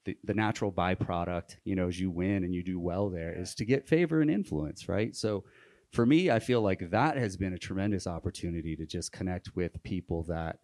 The, 0.06 0.18
the 0.24 0.34
natural 0.34 0.72
byproduct, 0.72 1.58
you 1.64 1.76
know, 1.76 1.88
as 1.88 2.00
you 2.00 2.10
win 2.10 2.44
and 2.44 2.56
you 2.56 2.64
do 2.64 2.80
well 2.80 3.10
there, 3.10 3.34
is 3.38 3.54
to 3.56 3.66
get 3.66 3.88
favor 3.88 4.22
and 4.22 4.32
influence, 4.32 4.90
right? 4.90 5.16
So, 5.16 5.44
for 5.92 6.06
me, 6.06 6.32
I 6.32 6.40
feel 6.40 6.62
like 6.62 6.90
that 6.92 7.18
has 7.18 7.38
been 7.38 7.54
a 7.54 7.58
tremendous 7.58 8.08
opportunity 8.08 8.76
to 8.78 8.86
just 8.86 9.12
connect 9.12 9.56
with 9.56 9.84
people 9.84 10.24
that 10.24 10.60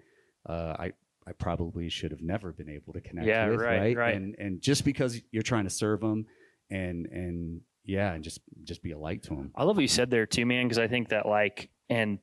uh, 0.47 0.75
I 0.79 0.93
I 1.27 1.33
probably 1.33 1.89
should 1.89 2.11
have 2.11 2.21
never 2.21 2.53
been 2.53 2.69
able 2.69 2.93
to 2.93 3.01
connect 3.01 3.27
Yeah, 3.27 3.49
with, 3.49 3.59
right, 3.59 3.95
right. 3.95 4.15
And 4.15 4.35
and 4.39 4.61
just 4.61 4.85
because 4.85 5.21
you're 5.31 5.43
trying 5.43 5.65
to 5.65 5.69
serve 5.69 5.99
them, 5.99 6.25
and 6.69 7.05
and 7.07 7.61
yeah, 7.83 8.13
and 8.13 8.23
just 8.23 8.39
just 8.63 8.81
be 8.81 8.91
a 8.91 8.97
light 8.97 9.23
to 9.23 9.29
them. 9.29 9.51
I 9.55 9.63
love 9.63 9.75
what 9.75 9.81
you 9.81 9.89
said 9.89 10.09
there 10.09 10.25
too, 10.25 10.45
man, 10.45 10.65
because 10.65 10.79
I 10.79 10.87
think 10.87 11.09
that 11.09 11.25
like, 11.25 11.69
and 11.89 12.19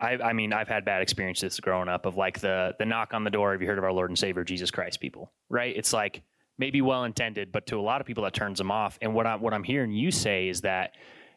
I, 0.00 0.16
I 0.16 0.32
mean, 0.32 0.52
I've 0.52 0.68
had 0.68 0.84
bad 0.84 1.02
experiences 1.02 1.58
growing 1.60 1.88
up 1.88 2.06
of 2.06 2.16
like 2.16 2.40
the 2.40 2.74
the 2.78 2.84
knock 2.84 3.14
on 3.14 3.24
the 3.24 3.30
door. 3.30 3.52
Have 3.52 3.62
you 3.62 3.68
heard 3.68 3.78
of 3.78 3.84
our 3.84 3.92
Lord 3.92 4.10
and 4.10 4.18
Savior 4.18 4.44
Jesus 4.44 4.70
Christ? 4.70 5.00
People, 5.00 5.32
right? 5.48 5.74
It's 5.76 5.92
like 5.92 6.22
maybe 6.58 6.82
well 6.82 7.04
intended, 7.04 7.52
but 7.52 7.66
to 7.66 7.78
a 7.78 7.82
lot 7.82 8.00
of 8.00 8.06
people 8.06 8.24
that 8.24 8.34
turns 8.34 8.58
them 8.58 8.70
off. 8.70 8.98
And 9.00 9.14
what 9.14 9.26
I 9.26 9.36
what 9.36 9.54
I'm 9.54 9.64
hearing 9.64 9.92
you 9.92 10.10
say 10.10 10.48
is 10.48 10.62
that 10.62 10.92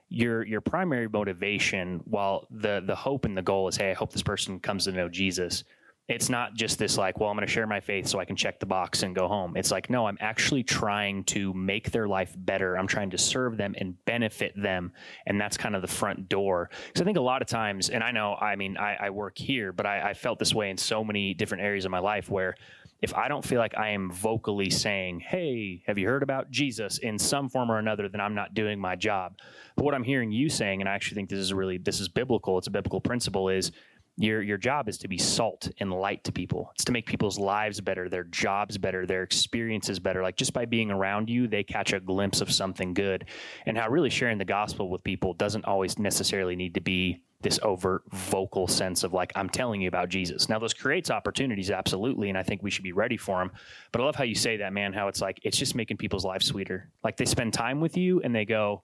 your 0.09 0.45
your 0.45 0.61
primary 0.61 1.07
motivation, 1.07 2.01
while 2.05 2.47
the 2.51 2.83
the 2.85 2.95
hope 2.95 3.25
and 3.25 3.37
the 3.37 3.41
goal 3.41 3.67
is, 3.67 3.77
hey, 3.77 3.91
I 3.91 3.93
hope 3.93 4.11
this 4.11 4.23
person 4.23 4.59
comes 4.59 4.85
to 4.85 4.91
know 4.91 5.07
Jesus. 5.07 5.63
It's 6.09 6.27
not 6.27 6.55
just 6.55 6.79
this 6.79 6.97
like, 6.97 7.19
well, 7.19 7.29
I'm 7.29 7.35
going 7.35 7.47
to 7.47 7.53
share 7.53 7.67
my 7.67 7.79
faith 7.79 8.07
so 8.07 8.19
I 8.19 8.25
can 8.25 8.35
check 8.35 8.59
the 8.59 8.65
box 8.65 9.03
and 9.03 9.15
go 9.15 9.27
home. 9.27 9.55
It's 9.55 9.69
like, 9.69 9.91
no, 9.91 10.07
I'm 10.07 10.17
actually 10.19 10.63
trying 10.63 11.23
to 11.25 11.53
make 11.53 11.91
their 11.91 12.07
life 12.07 12.33
better. 12.35 12.77
I'm 12.77 12.87
trying 12.87 13.11
to 13.11 13.17
serve 13.17 13.57
them 13.57 13.75
and 13.77 13.93
benefit 14.05 14.53
them, 14.59 14.91
and 15.27 15.39
that's 15.39 15.55
kind 15.55 15.75
of 15.75 15.83
the 15.83 15.87
front 15.87 16.27
door. 16.27 16.71
Because 16.87 17.01
I 17.01 17.05
think 17.05 17.17
a 17.17 17.21
lot 17.21 17.43
of 17.43 17.47
times, 17.47 17.89
and 17.89 18.03
I 18.03 18.09
know, 18.09 18.33
I 18.33 18.55
mean, 18.55 18.75
I, 18.75 18.95
I 18.99 19.09
work 19.11 19.37
here, 19.37 19.71
but 19.71 19.85
I, 19.85 20.09
I 20.09 20.13
felt 20.15 20.39
this 20.39 20.53
way 20.53 20.71
in 20.71 20.77
so 20.77 21.03
many 21.03 21.35
different 21.35 21.63
areas 21.63 21.85
of 21.85 21.91
my 21.91 21.99
life 21.99 22.27
where 22.27 22.55
if 23.01 23.13
I 23.15 23.27
don't 23.27 23.45
feel 23.45 23.59
like 23.59 23.77
I 23.77 23.91
am 23.91 24.11
vocally 24.11 24.69
saying, 24.69 25.21
"Hey, 25.21 25.83
have 25.87 25.97
you 25.97 26.07
heard 26.07 26.23
about 26.23 26.51
Jesus?" 26.51 26.97
in 26.97 27.17
some 27.17 27.47
form 27.47 27.71
or 27.71 27.77
another, 27.77 28.09
then 28.09 28.19
I'm 28.19 28.35
not 28.35 28.53
doing 28.53 28.79
my 28.79 28.95
job. 28.95 29.37
But 29.75 29.85
what 29.85 29.93
I'm 29.93 30.03
hearing 30.03 30.31
you 30.31 30.49
saying, 30.49 30.81
and 30.81 30.89
I 30.89 30.95
actually 30.95 31.15
think 31.15 31.29
this 31.29 31.39
is 31.39 31.53
really 31.53 31.77
this 31.77 32.01
is 32.01 32.09
biblical. 32.09 32.57
It's 32.57 32.67
a 32.67 32.71
biblical 32.71 32.99
principle. 32.99 33.47
Is 33.47 33.71
your 34.19 34.41
your 34.41 34.57
job 34.57 34.89
is 34.89 34.97
to 34.99 35.07
be 35.07 35.17
salt 35.17 35.69
and 35.79 35.91
light 35.93 36.23
to 36.25 36.31
people. 36.31 36.71
It's 36.75 36.83
to 36.85 36.91
make 36.91 37.05
people's 37.05 37.39
lives 37.39 37.79
better, 37.79 38.09
their 38.09 38.25
jobs 38.25 38.77
better, 38.77 39.05
their 39.05 39.23
experiences 39.23 39.97
better. 39.97 40.21
Like 40.21 40.35
just 40.35 40.53
by 40.53 40.65
being 40.65 40.91
around 40.91 41.29
you, 41.29 41.47
they 41.47 41.63
catch 41.63 41.93
a 41.93 41.99
glimpse 41.99 42.41
of 42.41 42.51
something 42.51 42.93
good. 42.93 43.25
And 43.65 43.77
how 43.77 43.89
really 43.89 44.09
sharing 44.09 44.37
the 44.37 44.45
gospel 44.45 44.89
with 44.89 45.03
people 45.03 45.33
doesn't 45.33 45.65
always 45.65 45.97
necessarily 45.97 46.55
need 46.55 46.73
to 46.73 46.81
be 46.81 47.21
this 47.41 47.59
overt 47.63 48.03
vocal 48.11 48.67
sense 48.67 49.05
of 49.05 49.13
like 49.13 49.31
I'm 49.35 49.49
telling 49.49 49.79
you 49.81 49.87
about 49.87 50.09
Jesus. 50.09 50.49
Now 50.49 50.59
those 50.59 50.73
creates 50.73 51.09
opportunities 51.09 51.71
absolutely 51.71 52.27
and 52.27 52.37
I 52.37 52.43
think 52.43 52.61
we 52.61 52.69
should 52.69 52.83
be 52.83 52.91
ready 52.91 53.15
for 53.15 53.39
them. 53.39 53.51
But 53.93 54.01
I 54.01 54.05
love 54.05 54.15
how 54.15 54.25
you 54.25 54.35
say 54.35 54.57
that 54.57 54.73
man 54.73 54.91
how 54.91 55.07
it's 55.07 55.21
like 55.21 55.39
it's 55.43 55.57
just 55.57 55.75
making 55.75 55.95
people's 55.97 56.25
lives 56.25 56.47
sweeter. 56.47 56.89
Like 57.03 57.15
they 57.15 57.25
spend 57.25 57.53
time 57.53 57.79
with 57.79 57.95
you 57.95 58.19
and 58.21 58.35
they 58.35 58.43
go 58.43 58.83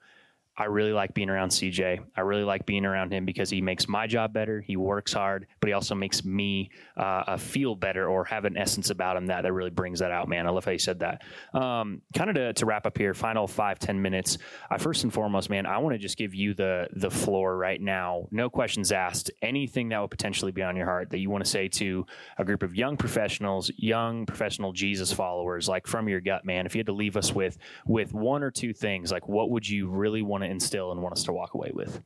I 0.58 0.65
really 0.65 0.94
like 0.94 1.13
being 1.13 1.30
around 1.30 1.50
CJ. 1.50 2.00
I 2.15 2.22
really 2.22 2.44
like 2.44 2.65
being 2.65 2.86
around 2.86 3.12
him 3.12 3.26
because 3.26 3.50
he 3.50 3.62
makes 3.62 3.89
my 3.89 4.08
job 4.08 4.32
better. 4.32 4.62
He 4.62 4.78
works 4.78 5.12
hard, 5.12 5.48
but 5.60 5.68
he 5.68 5.74
also 5.74 5.96
makes 5.96 6.24
me 6.24 6.72
uh, 6.96 7.24
uh, 7.28 7.38
feel 7.38 7.76
better 7.76 8.08
or 8.08 8.24
have 8.24 8.46
an 8.46 8.58
essence 8.58 8.89
about 8.89 9.18
him 9.18 9.28
that, 9.28 9.41
that 9.41 9.52
really 9.52 9.70
brings 9.70 10.00
that 10.00 10.12
out, 10.12 10.30
man. 10.30 10.48
I 10.48 10.52
love 10.52 10.63
how 10.63 10.72
you 10.72 10.80
said 10.80 11.00
that. 11.00 11.24
Um, 11.54 12.02
kind 12.15 12.30
of 12.30 12.36
to, 12.38 12.54
to 12.54 12.65
wrap 12.65 12.86
up 12.86 12.98
here, 12.98 13.13
final 13.13 13.48
five 13.48 13.80
ten 13.80 14.02
minutes. 14.02 14.38
I 14.70 14.78
first 14.78 15.04
and 15.04 15.13
foremost, 15.13 15.50
man, 15.50 15.65
I 15.65 15.78
want 15.80 15.94
to 15.94 16.00
just 16.00 16.18
give 16.18 16.34
you 16.34 16.54
the 16.54 16.88
the 16.94 17.12
floor 17.12 17.58
right 17.58 17.82
now. 17.82 18.28
No 18.32 18.50
questions 18.50 18.94
asked. 18.94 19.32
Anything 19.41 19.89
that 19.89 20.00
would 20.00 20.12
potentially 20.12 20.54
be 20.54 20.63
on 20.63 20.78
your 20.78 20.86
heart 20.86 21.10
that 21.10 21.20
you 21.20 21.30
want 21.30 21.44
to 21.44 21.50
say 21.50 21.68
to 21.68 22.06
a 22.38 22.46
group 22.46 22.63
of 22.63 22.76
young 22.76 22.96
professionals, 22.96 23.72
young 23.76 24.26
professional 24.26 24.72
Jesus 24.72 25.12
followers, 25.12 25.68
like 25.68 25.86
from 25.86 26.08
your 26.08 26.22
gut, 26.22 26.46
man. 26.46 26.65
If 26.65 26.76
you 26.76 26.80
had 26.80 26.88
to 26.88 26.94
leave 26.94 27.18
us 27.18 27.34
with 27.34 27.58
with 27.86 28.13
one 28.13 28.41
or 28.41 28.52
two 28.52 28.72
things, 28.72 29.12
like 29.12 29.28
what 29.28 29.50
would 29.50 29.68
you 29.68 29.89
really 29.89 30.22
want 30.22 30.44
instill 30.49 30.91
and 30.91 31.01
want 31.01 31.13
us 31.13 31.23
to 31.23 31.34
walk 31.34 31.53
away 31.53 31.71
with? 31.73 32.01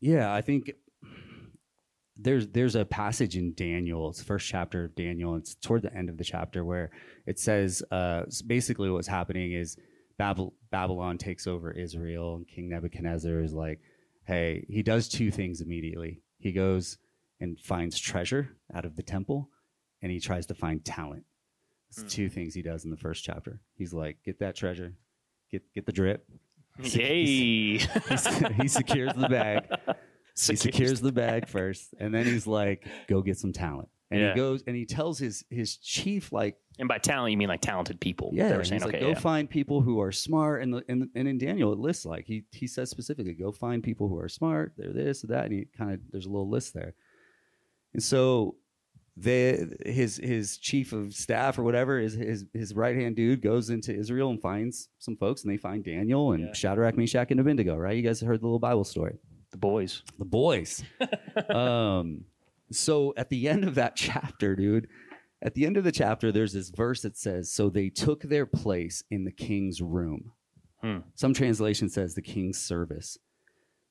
Yeah, 0.00 0.32
I 0.32 0.40
think 0.42 0.72
there's 2.16 2.48
there's 2.48 2.74
a 2.74 2.84
passage 2.84 3.36
in 3.36 3.54
Daniel, 3.54 4.08
it's 4.08 4.18
the 4.18 4.24
first 4.24 4.48
chapter 4.48 4.84
of 4.84 4.94
Daniel, 4.96 5.36
it's 5.36 5.54
toward 5.54 5.82
the 5.82 5.94
end 5.94 6.08
of 6.08 6.16
the 6.16 6.24
chapter 6.24 6.64
where 6.64 6.90
it 7.26 7.38
says 7.38 7.82
uh, 7.90 8.24
basically 8.46 8.90
what's 8.90 9.06
happening 9.06 9.52
is 9.52 9.76
Babel, 10.18 10.54
Babylon 10.70 11.16
takes 11.16 11.46
over 11.46 11.70
Israel, 11.70 12.36
and 12.36 12.48
King 12.48 12.68
Nebuchadnezzar 12.70 13.40
is 13.40 13.52
like, 13.54 13.78
hey, 14.24 14.64
he 14.68 14.82
does 14.82 15.08
two 15.08 15.30
things 15.30 15.60
immediately. 15.60 16.22
He 16.40 16.50
goes 16.50 16.98
and 17.40 17.58
finds 17.60 17.96
treasure 18.00 18.56
out 18.74 18.84
of 18.84 18.96
the 18.96 19.02
temple, 19.04 19.48
and 20.02 20.10
he 20.10 20.18
tries 20.18 20.46
to 20.46 20.54
find 20.54 20.84
talent. 20.84 21.24
It's 21.90 22.02
Hmm. 22.02 22.08
two 22.08 22.28
things 22.28 22.52
he 22.52 22.62
does 22.62 22.84
in 22.84 22.90
the 22.90 22.96
first 22.96 23.22
chapter. 23.22 23.60
He's 23.76 23.92
like, 23.92 24.18
get 24.24 24.40
that 24.40 24.56
treasure, 24.56 24.92
get 25.52 25.62
get 25.72 25.86
the 25.86 25.92
drip. 25.92 26.28
Yay! 26.82 27.78
He, 27.78 28.68
secures 28.68 29.12
the 29.14 29.28
bag 29.28 29.64
he 30.34 30.56
secures 30.56 31.00
the 31.00 31.12
bag 31.12 31.48
first, 31.48 31.94
and 31.98 32.14
then 32.14 32.24
he's 32.24 32.46
like, 32.46 32.86
"Go 33.08 33.22
get 33.22 33.38
some 33.38 33.52
talent." 33.52 33.88
And 34.10 34.20
Yeah. 34.20 34.30
he 34.32 34.36
goes 34.36 34.62
and 34.66 34.74
he 34.76 34.86
tells 34.86 35.18
his 35.18 35.44
his 35.50 35.76
chief, 35.76 36.32
like, 36.32 36.56
And 36.78 36.88
by 36.88 36.98
talent, 36.98 37.32
you 37.32 37.36
mean 37.36 37.48
like 37.48 37.60
talented 37.60 38.00
people. 38.00 38.30
"Yeah." 38.32 38.62
Saying, 38.62 38.80
he's 38.80 38.84
like, 38.84 39.00
"Go 39.00 39.08
yeah. 39.08 39.14
find 39.18 39.50
people 39.50 39.80
who 39.80 40.00
are 40.00 40.12
smart." 40.12 40.62
And 40.62 40.72
the, 40.74 40.84
and 40.88 41.08
and 41.14 41.26
in 41.28 41.38
Daniel, 41.38 41.72
it 41.72 41.78
lists 41.78 42.04
like 42.06 42.24
he 42.26 42.44
he 42.52 42.66
says 42.66 42.88
specifically, 42.90 43.34
"Go 43.34 43.50
find 43.52 43.82
people 43.82 44.08
who 44.08 44.18
are 44.18 44.28
smart. 44.28 44.74
They're 44.76 44.92
this, 44.92 45.24
or 45.24 45.26
that," 45.28 45.46
and 45.46 45.52
he 45.54 45.66
kind 45.76 45.92
of 45.94 46.00
there's 46.12 46.26
a 46.26 46.30
little 46.30 46.48
list 46.48 46.72
there. 46.74 46.94
And 47.94 48.02
so, 48.02 48.54
the 49.20 49.76
his 49.84 50.16
his 50.22 50.58
chief 50.58 50.92
of 50.92 51.12
staff 51.14 51.58
or 51.58 51.62
whatever 51.62 51.98
is 51.98 52.14
his 52.14 52.44
his 52.52 52.74
right 52.74 52.94
hand 52.96 53.16
dude 53.16 53.42
goes 53.42 53.70
into 53.70 53.92
Israel 53.94 54.30
and 54.30 54.40
finds 54.40 54.88
some 54.98 55.16
folks, 55.16 55.42
and 55.44 55.52
they 55.52 55.56
find 55.56 55.84
Daniel 55.84 56.32
and 56.32 56.44
Yeah. 56.46 56.52
Shadrach, 56.52 56.96
Meshach, 56.96 57.30
and 57.30 57.40
Abednego. 57.40 57.76
Right? 57.76 57.96
You 57.96 58.02
guys 58.02 58.20
heard 58.20 58.40
the 58.40 58.46
little 58.46 58.58
Bible 58.58 58.84
story 58.84 59.16
the 59.50 59.56
boys. 59.58 60.02
the 60.18 60.24
boys. 60.24 60.82
um, 61.50 62.24
so 62.70 63.14
at 63.16 63.30
the 63.30 63.48
end 63.48 63.64
of 63.64 63.74
that 63.76 63.96
chapter, 64.08 64.54
dude, 64.54 64.88
at 65.42 65.54
the 65.54 65.64
end 65.66 65.76
of 65.76 65.84
the 65.84 65.92
chapter, 65.92 66.30
there's 66.30 66.52
this 66.52 66.68
verse 66.70 67.02
that 67.02 67.16
says, 67.16 67.50
"So 67.50 67.70
they 67.70 67.88
took 67.88 68.22
their 68.22 68.46
place 68.46 69.02
in 69.10 69.24
the 69.24 69.32
king's 69.32 69.80
room." 69.80 70.32
Hmm. 70.82 70.98
Some 71.14 71.34
translation 71.34 71.88
says 71.88 72.14
the 72.14 72.22
king's 72.22 72.58
service, 72.58 73.18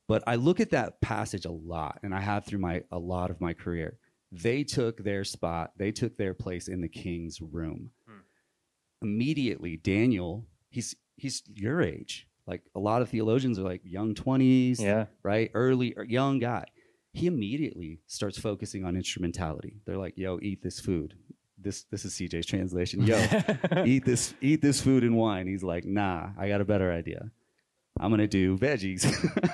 but 0.08 0.24
I 0.26 0.36
look 0.36 0.60
at 0.62 0.70
that 0.70 1.02
passage 1.02 1.46
a 1.46 1.52
lot, 1.52 2.00
and 2.04 2.14
I 2.16 2.22
have 2.22 2.46
through 2.46 2.60
my 2.60 2.84
a 2.92 3.00
lot 3.00 3.30
of 3.32 3.42
my 3.42 3.54
career. 3.54 3.98
They 4.32 4.64
took 4.64 5.04
their 5.04 5.24
spot. 5.24 5.72
They 5.78 5.92
took 5.92 6.18
their 6.18 6.34
place 6.34 6.68
in 6.68 6.82
the 6.82 6.90
king's 6.90 7.40
room. 7.42 7.92
Hmm. 8.08 8.20
Immediately, 9.02 9.78
Daniel, 9.78 10.46
he's 10.70 10.96
he's 11.16 11.44
your 11.54 11.82
age. 11.82 12.28
Like 12.48 12.64
a 12.76 12.80
lot 12.80 13.02
of 13.02 13.10
theologians 13.10 13.60
are 13.60 13.64
like 13.64 13.82
young 13.84 14.16
twenties, 14.16 14.82
Yeah. 14.82 15.06
right? 15.24 15.52
Early 15.54 15.94
or 15.96 16.04
young 16.04 16.40
guy. 16.40 16.66
He 17.14 17.28
immediately 17.28 18.00
starts 18.08 18.38
focusing 18.38 18.86
on 18.86 18.96
instrumentality. 18.96 19.82
They're 19.86 19.98
like, 19.98 20.18
"Yo, 20.18 20.40
eat 20.42 20.62
this 20.62 20.80
food." 20.80 21.16
This 21.60 21.84
this 21.86 22.06
is 22.06 22.14
CJ's 22.14 22.46
translation. 22.46 23.02
Yo, 23.02 23.18
eat 23.86 24.06
this 24.06 24.34
eat 24.42 24.62
this 24.62 24.82
food 24.82 25.04
and 25.04 25.16
wine. 25.16 25.48
He's 25.48 25.64
like, 25.64 25.86
"Nah, 25.86 26.30
I 26.38 26.48
got 26.48 26.62
a 26.62 26.66
better 26.66 26.92
idea. 26.92 27.32
I'm 28.00 28.10
gonna 28.12 28.28
do 28.28 28.58
veggies. 28.58 29.06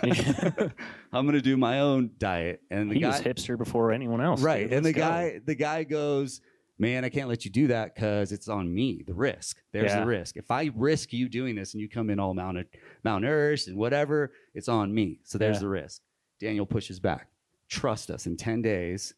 I'm 1.13 1.25
gonna 1.25 1.41
do 1.41 1.57
my 1.57 1.79
own 1.79 2.11
diet." 2.17 2.61
And 2.69 2.89
the 2.89 2.95
he 2.95 3.01
guy, 3.01 3.09
was 3.09 3.21
hipster 3.21 3.57
before 3.57 3.91
anyone 3.91 4.21
else. 4.21 4.41
right? 4.41 4.63
dude. 4.63 4.73
And 4.73 4.85
the 4.85 4.93
go. 4.93 5.01
guy 5.01 5.39
the 5.45 5.55
guy 5.55 5.83
goes, 5.83 6.41
"Man, 6.77 7.05
I 7.05 7.09
can't 7.09 7.29
let 7.29 7.45
you 7.45 7.51
do 7.51 7.67
that 7.67 7.95
because 7.95 8.31
it's 8.31 8.47
on 8.47 8.73
me. 8.73 9.03
The 9.05 9.13
risk. 9.13 9.57
There's 9.71 9.91
Yeah. 9.91 10.01
the 10.01 10.05
risk. 10.05 10.37
If 10.37 10.51
I 10.51 10.71
risk 10.75 11.13
you 11.13 11.29
doing 11.29 11.55
this 11.55 11.73
and 11.73 11.81
you 11.81 11.89
come 11.89 12.09
in 12.09 12.19
all 12.19 12.35
malnou- 12.35 12.65
malnourished 13.05 13.67
and 13.67 13.77
whatever, 13.77 14.31
it's 14.53 14.67
on 14.69 14.93
me. 14.93 15.19
So 15.23 15.37
there's 15.37 15.57
Yeah. 15.57 15.61
the 15.61 15.69
risk." 15.69 16.01
Daniel 16.39 16.65
pushes 16.65 16.99
back. 16.99 17.29
Trust 17.69 18.11
us. 18.11 18.25
In 18.27 18.35
10 18.35 18.61
days, 18.61 19.13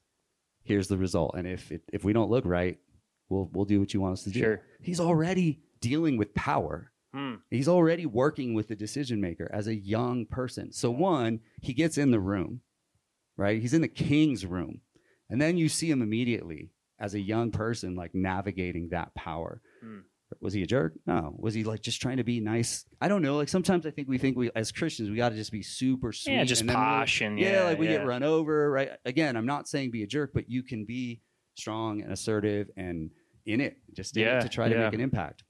here's 0.64 0.88
the 0.88 0.98
result. 0.98 1.34
And 1.36 1.48
if, 1.48 1.72
it, 1.72 1.82
if 1.92 2.04
we 2.04 2.14
don't 2.14 2.30
look 2.30 2.46
right, 2.46 2.78
we'll, 3.30 3.50
we'll 3.52 3.66
do 3.66 3.80
what 3.80 3.94
you 3.94 4.00
want 4.02 4.14
us 4.14 4.24
to 4.26 4.30
do. 4.30 4.40
Sure. 4.40 4.62
He's 4.82 5.00
already 5.00 5.62
dealing 5.82 6.18
with 6.18 6.34
power. 6.36 6.92
Hmm. 7.16 7.36
He's 7.50 7.70
already 7.70 8.06
working 8.06 8.54
with 8.54 8.68
the 8.68 8.76
decision 8.76 9.22
maker 9.22 9.50
as 9.54 9.68
a 9.68 9.76
young 9.76 10.26
person. 10.26 10.74
So, 10.74 10.92
one, 10.92 11.40
he 11.62 11.74
gets 11.74 11.98
in 11.98 12.12
the 12.12 12.20
room, 12.20 12.60
right? 13.38 13.62
He's 13.62 13.74
in 13.74 13.82
the 13.82 13.88
king's 13.88 14.46
room. 14.46 14.82
And 15.30 15.42
then 15.42 15.56
you 15.56 15.70
see 15.70 15.90
him 15.90 16.02
immediately 16.02 16.72
as 17.00 17.14
a 17.14 17.20
young 17.22 17.52
person, 17.52 17.96
like 17.96 18.14
navigating 18.14 18.90
that 18.90 19.16
power. 19.16 19.62
Hmm. 19.82 20.00
Was 20.42 20.54
he 20.54 20.62
a 20.64 20.68
jerk? 20.68 20.96
No. 21.08 21.34
Was 21.38 21.54
he 21.54 21.64
like 21.64 21.82
just 21.82 22.02
trying 22.02 22.18
to 22.18 22.26
be 22.26 22.42
nice? 22.42 22.84
I 23.00 23.08
don't 23.08 23.22
know. 23.22 23.38
Like 23.38 23.48
sometimes 23.48 23.86
I 23.86 23.92
think 23.92 24.10
we 24.10 24.18
think 24.18 24.36
we, 24.36 24.52
as 24.54 24.74
Christians, 24.74 25.10
we 25.10 25.16
got 25.16 25.30
to 25.30 25.36
just 25.36 25.54
be 25.54 25.62
super 25.62 26.12
sweet. 26.12 26.34
Yeah, 26.34 26.44
just 26.44 26.64
and 26.64 26.70
posh 26.70 27.22
and 27.22 27.40
yeah, 27.40 27.54
yeah, 27.54 27.64
like 27.64 27.80
we 27.80 27.86
yeah. 27.86 28.00
get 28.00 28.06
run 28.06 28.24
over, 28.24 28.70
right? 28.70 28.92
Again, 29.06 29.38
I'm 29.38 29.46
not 29.46 29.70
saying 29.70 29.92
be 29.92 30.04
a 30.04 30.08
jerk, 30.08 30.32
but 30.34 30.50
you 30.50 30.64
can 30.64 30.84
be 30.84 31.22
strong 31.56 32.02
and 32.02 32.12
assertive 32.12 32.68
and 32.76 33.12
in 33.46 33.62
it, 33.62 33.78
just 33.96 34.18
in 34.18 34.24
Yeah, 34.24 34.40
it 34.40 34.42
to 34.42 34.50
try 34.50 34.68
to 34.68 34.78
make 34.78 34.94
an 34.94 35.00
impact. 35.00 35.44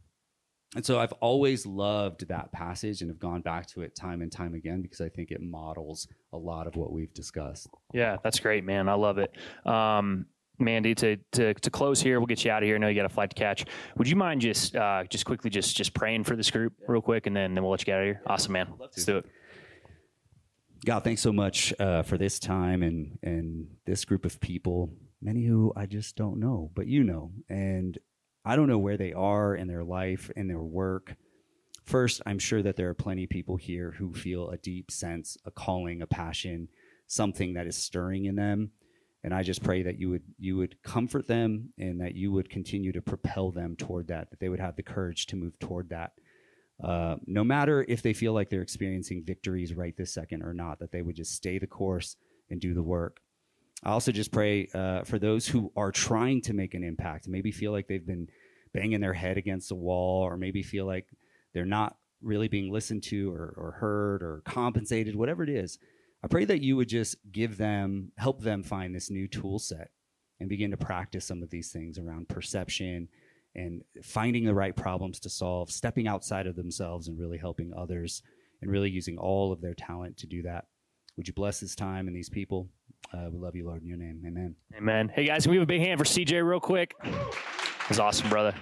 And 0.76 0.86
so 0.86 1.00
I've 1.00 1.14
always 1.14 1.66
loved 1.66 2.28
that 2.28 2.52
passage 2.52 3.02
and 3.02 3.10
have 3.10 3.20
gone 3.20 3.42
back 3.42 3.66
to 3.68 3.82
it 3.82 3.96
time 3.96 4.22
and 4.22 4.30
time 4.32 4.54
again 4.54 4.82
because 4.82 5.00
I 5.00 5.08
think 5.08 5.32
it 5.32 5.42
models 5.42 6.08
a 6.34 6.38
lot 6.38 6.68
of 6.68 6.76
what 6.76 6.92
we've 6.92 7.14
discussed. 7.14 7.70
Yeah, 7.94 8.18
that's 8.24 8.40
great, 8.40 8.66
man. 8.66 8.90
I 8.90 8.94
love 8.96 9.18
it. 9.18 9.32
Um, 9.66 10.26
Mandy, 10.60 10.96
to, 10.96 11.18
to 11.34 11.54
to 11.54 11.70
close 11.70 12.02
here, 12.02 12.20
we'll 12.20 12.28
get 12.28 12.46
you 12.46 12.52
out 12.52 12.64
of 12.64 12.68
here. 12.68 12.76
I 12.76 12.78
know 12.78 12.88
you 12.88 12.96
got 12.96 13.06
a 13.06 13.10
flight 13.10 13.30
to 13.30 13.36
catch. 13.36 13.66
Would 13.98 14.08
you 14.08 14.16
mind 14.16 14.42
just 14.42 14.76
uh, 14.76 15.04
just 15.10 15.26
quickly 15.26 15.50
just 15.50 15.76
just 15.76 15.94
praying 15.94 16.24
for 16.24 16.36
this 16.36 16.50
group 16.52 16.74
real 16.88 17.02
quick, 17.02 17.28
and 17.28 17.36
then 17.36 17.56
then 17.56 17.64
we'll 17.64 17.72
let 17.72 17.82
you 17.82 17.86
get 17.86 17.96
out 17.96 18.02
of 18.02 18.06
here. 18.06 18.22
Awesome, 18.28 18.54
man. 18.54 18.74
Let's 18.80 19.04
do 19.04 19.18
it. 19.18 19.26
God, 20.86 21.04
thanks 21.04 21.22
so 21.22 21.34
much 21.34 21.74
uh, 21.80 22.04
for 22.04 22.18
this 22.18 22.40
time 22.40 22.84
and 22.84 23.18
and 23.22 23.68
this 23.86 24.06
group 24.06 24.26
of 24.26 24.40
people. 24.40 24.94
Many 25.22 25.44
who 25.44 25.74
I 25.76 25.88
just 25.88 26.16
don't 26.16 26.40
know, 26.40 26.72
but 26.74 26.88
you 26.88 27.04
know, 27.04 27.32
and 27.50 27.98
I 28.46 28.56
don't 28.56 28.68
know 28.68 28.78
where 28.78 28.98
they 28.98 29.12
are 29.14 29.56
in 29.56 29.68
their 29.68 29.84
life 29.84 30.30
in 30.36 30.48
their 30.48 30.62
work. 30.62 31.16
First, 31.86 32.22
I'm 32.26 32.40
sure 32.40 32.62
that 32.62 32.76
there 32.76 32.90
are 32.90 32.94
plenty 32.94 33.24
of 33.24 33.30
people 33.30 33.58
here 33.58 33.94
who 33.98 34.14
feel 34.14 34.50
a 34.50 34.58
deep 34.58 34.92
sense, 34.92 35.38
a 35.46 35.52
calling, 35.52 36.02
a 36.02 36.08
passion, 36.08 36.68
something 37.08 37.54
that 37.54 37.68
is 37.68 37.76
stirring 37.76 38.26
in 38.26 38.36
them. 38.36 38.72
And 39.24 39.34
I 39.34 39.42
just 39.42 39.64
pray 39.64 39.82
that 39.84 40.00
you 40.00 40.12
would 40.12 40.24
you 40.38 40.58
would 40.58 40.82
comfort 40.84 41.28
them 41.28 41.74
and 41.80 42.00
that 42.02 42.14
you 42.16 42.32
would 42.32 42.50
continue 42.50 42.92
to 42.92 43.02
propel 43.02 43.52
them 43.52 43.76
toward 43.76 44.08
that, 44.08 44.30
that 44.30 44.40
they 44.40 44.50
would 44.50 44.60
have 44.60 44.76
the 44.76 44.84
courage 44.84 45.26
to 45.28 45.36
move 45.36 45.58
toward 45.60 45.90
that. 45.90 46.12
Uh, 46.84 47.16
no 47.26 47.44
matter 47.44 47.86
if 47.88 48.02
they 48.02 48.14
feel 48.14 48.34
like 48.34 48.50
they're 48.50 48.62
experiencing 48.62 49.24
victories 49.26 49.74
right 49.74 49.96
this 49.98 50.14
second 50.14 50.44
or 50.44 50.54
not, 50.54 50.78
that 50.80 50.92
they 50.92 51.02
would 51.02 51.16
just 51.16 51.34
stay 51.34 51.58
the 51.58 51.66
course 51.68 52.18
and 52.50 52.62
do 52.62 52.74
the 52.74 52.84
work. 52.84 53.22
I 53.84 53.92
also 53.92 54.12
just 54.12 54.32
pray 54.32 54.68
uh, 54.74 55.04
for 55.04 55.20
those 55.20 55.48
who 55.48 55.72
are 55.76 55.92
trying 55.92 56.42
to 56.44 56.54
make 56.54 56.74
an 56.74 56.84
impact, 56.84 57.28
maybe 57.28 57.52
feel 57.52 57.72
like 57.72 57.88
they've 57.88 58.06
been 58.06 58.28
banging 58.74 59.02
their 59.02 59.14
head 59.14 59.38
against 59.38 59.72
a 59.72 59.76
wall, 59.76 60.24
or 60.24 60.38
maybe 60.38 60.64
feel 60.64 60.86
like 60.86 61.08
they're 61.54 61.66
not 61.66 61.98
really 62.22 62.48
being 62.48 62.72
listened 62.72 63.04
to 63.04 63.32
or, 63.32 63.54
or 63.58 63.72
heard 63.80 64.24
or 64.24 64.42
compensated, 64.46 65.16
whatever 65.16 65.44
it 65.44 65.50
is. 65.50 65.78
I 66.24 66.28
pray 66.28 66.46
that 66.46 66.62
you 66.62 66.76
would 66.76 66.90
just 66.90 67.18
give 67.32 67.58
them, 67.58 68.12
help 68.18 68.42
them 68.42 68.64
find 68.64 68.96
this 68.96 69.12
new 69.12 69.28
tool 69.28 69.60
set 69.60 69.92
and 70.40 70.50
begin 70.50 70.72
to 70.72 70.78
practice 70.78 71.26
some 71.26 71.44
of 71.44 71.50
these 71.52 71.72
things 71.72 71.98
around 72.00 72.28
perception 72.28 73.08
and 73.54 73.84
finding 74.04 74.44
the 74.44 74.54
right 74.54 74.76
problems 74.76 75.20
to 75.22 75.30
solve, 75.30 75.72
stepping 75.72 76.08
outside 76.08 76.48
of 76.48 76.56
themselves 76.56 77.08
and 77.08 77.20
really 77.20 77.38
helping 77.38 77.74
others 77.78 78.22
and 78.62 78.72
really 78.72 78.90
using 78.90 79.18
all 79.18 79.52
of 79.52 79.62
their 79.62 79.76
talent 79.76 80.18
to 80.18 80.28
do 80.28 80.42
that. 80.42 80.66
Would 81.16 81.28
you 81.28 81.34
bless 81.34 81.60
this 81.60 81.76
time 81.76 82.08
and 82.08 82.16
these 82.16 82.30
people? 82.30 82.70
Uh, 83.14 83.30
we 83.32 83.40
love 83.40 83.56
you, 83.56 83.66
Lord, 83.66 83.82
in 83.82 83.88
your 83.88 83.98
name. 83.98 84.22
Amen. 84.26 84.56
Amen. 84.76 85.12
Hey 85.14 85.26
guys, 85.26 85.44
can 85.44 85.52
we 85.52 85.58
have 85.58 85.64
a 85.64 85.68
big 85.68 85.82
hand 85.82 86.00
for 86.00 86.06
CJ 86.06 86.48
real 86.48 86.60
quick? 86.60 86.96
That 87.04 87.90
was 87.90 88.00
awesome, 88.00 88.30
brother. 88.30 88.54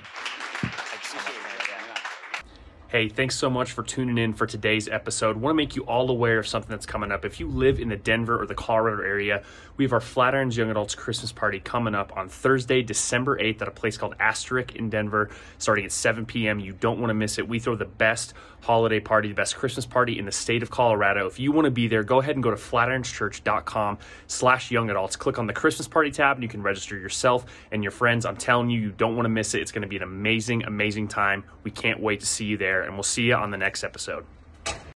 Hey, 2.93 3.09
thanks 3.09 3.35
so 3.35 3.49
much 3.49 3.71
for 3.71 3.81
tuning 3.81 4.19
in 4.19 4.33
for 4.33 4.45
today's 4.45 4.87
episode. 4.87 5.35
Want 5.37 5.55
to 5.55 5.55
make 5.55 5.75
you 5.75 5.81
all 5.85 6.11
aware 6.11 6.37
of 6.37 6.45
something 6.45 6.69
that's 6.69 6.85
coming 6.85 7.11
up. 7.11 7.25
If 7.25 7.39
you 7.39 7.47
live 7.47 7.79
in 7.79 7.89
the 7.89 7.95
Denver 7.95 8.39
or 8.39 8.45
the 8.45 8.53
Colorado 8.53 9.01
area, 9.01 9.41
we 9.77 9.83
have 9.83 9.93
our 9.93 9.99
Flatirons 9.99 10.55
Young 10.55 10.69
Adults 10.69 10.93
Christmas 10.93 11.31
party 11.31 11.59
coming 11.59 11.95
up 11.95 12.15
on 12.15 12.29
Thursday, 12.29 12.83
December 12.83 13.39
8th 13.39 13.63
at 13.63 13.67
a 13.67 13.71
place 13.71 13.97
called 13.97 14.13
Asterisk 14.19 14.75
in 14.75 14.91
Denver, 14.91 15.31
starting 15.57 15.85
at 15.85 15.91
7 15.91 16.27
p.m. 16.27 16.59
You 16.59 16.73
don't 16.73 16.99
want 16.99 17.09
to 17.09 17.15
miss 17.15 17.39
it. 17.39 17.47
We 17.47 17.57
throw 17.57 17.75
the 17.75 17.85
best 17.85 18.35
holiday 18.63 18.99
party, 18.99 19.27
the 19.27 19.35
best 19.35 19.55
Christmas 19.55 19.85
party 19.85 20.17
in 20.17 20.25
the 20.25 20.31
state 20.31 20.63
of 20.63 20.71
Colorado. 20.71 21.27
If 21.27 21.39
you 21.39 21.51
want 21.51 21.65
to 21.65 21.71
be 21.71 21.87
there, 21.87 22.03
go 22.03 22.19
ahead 22.19 22.35
and 22.35 22.43
go 22.43 22.49
to 22.49 22.55
flatironschurch.com 22.55 23.97
slash 24.27 24.71
young 24.71 24.89
adults. 24.89 25.15
Click 25.15 25.37
on 25.37 25.47
the 25.47 25.53
Christmas 25.53 25.87
party 25.87 26.11
tab 26.11 26.37
and 26.37 26.43
you 26.43 26.49
can 26.49 26.63
register 26.63 26.97
yourself 26.97 27.45
and 27.71 27.83
your 27.83 27.91
friends. 27.91 28.25
I'm 28.25 28.37
telling 28.37 28.69
you, 28.69 28.79
you 28.79 28.91
don't 28.91 29.15
want 29.15 29.25
to 29.25 29.29
miss 29.29 29.53
it. 29.53 29.61
It's 29.61 29.71
going 29.71 29.83
to 29.83 29.87
be 29.87 29.97
an 29.97 30.03
amazing, 30.03 30.63
amazing 30.63 31.09
time. 31.09 31.43
We 31.63 31.71
can't 31.71 31.99
wait 31.99 32.21
to 32.21 32.25
see 32.25 32.45
you 32.45 32.57
there, 32.57 32.83
and 32.83 32.93
we'll 32.93 33.03
see 33.03 33.23
you 33.23 33.35
on 33.35 33.51
the 33.51 33.57
next 33.57 33.83
episode. 33.83 34.25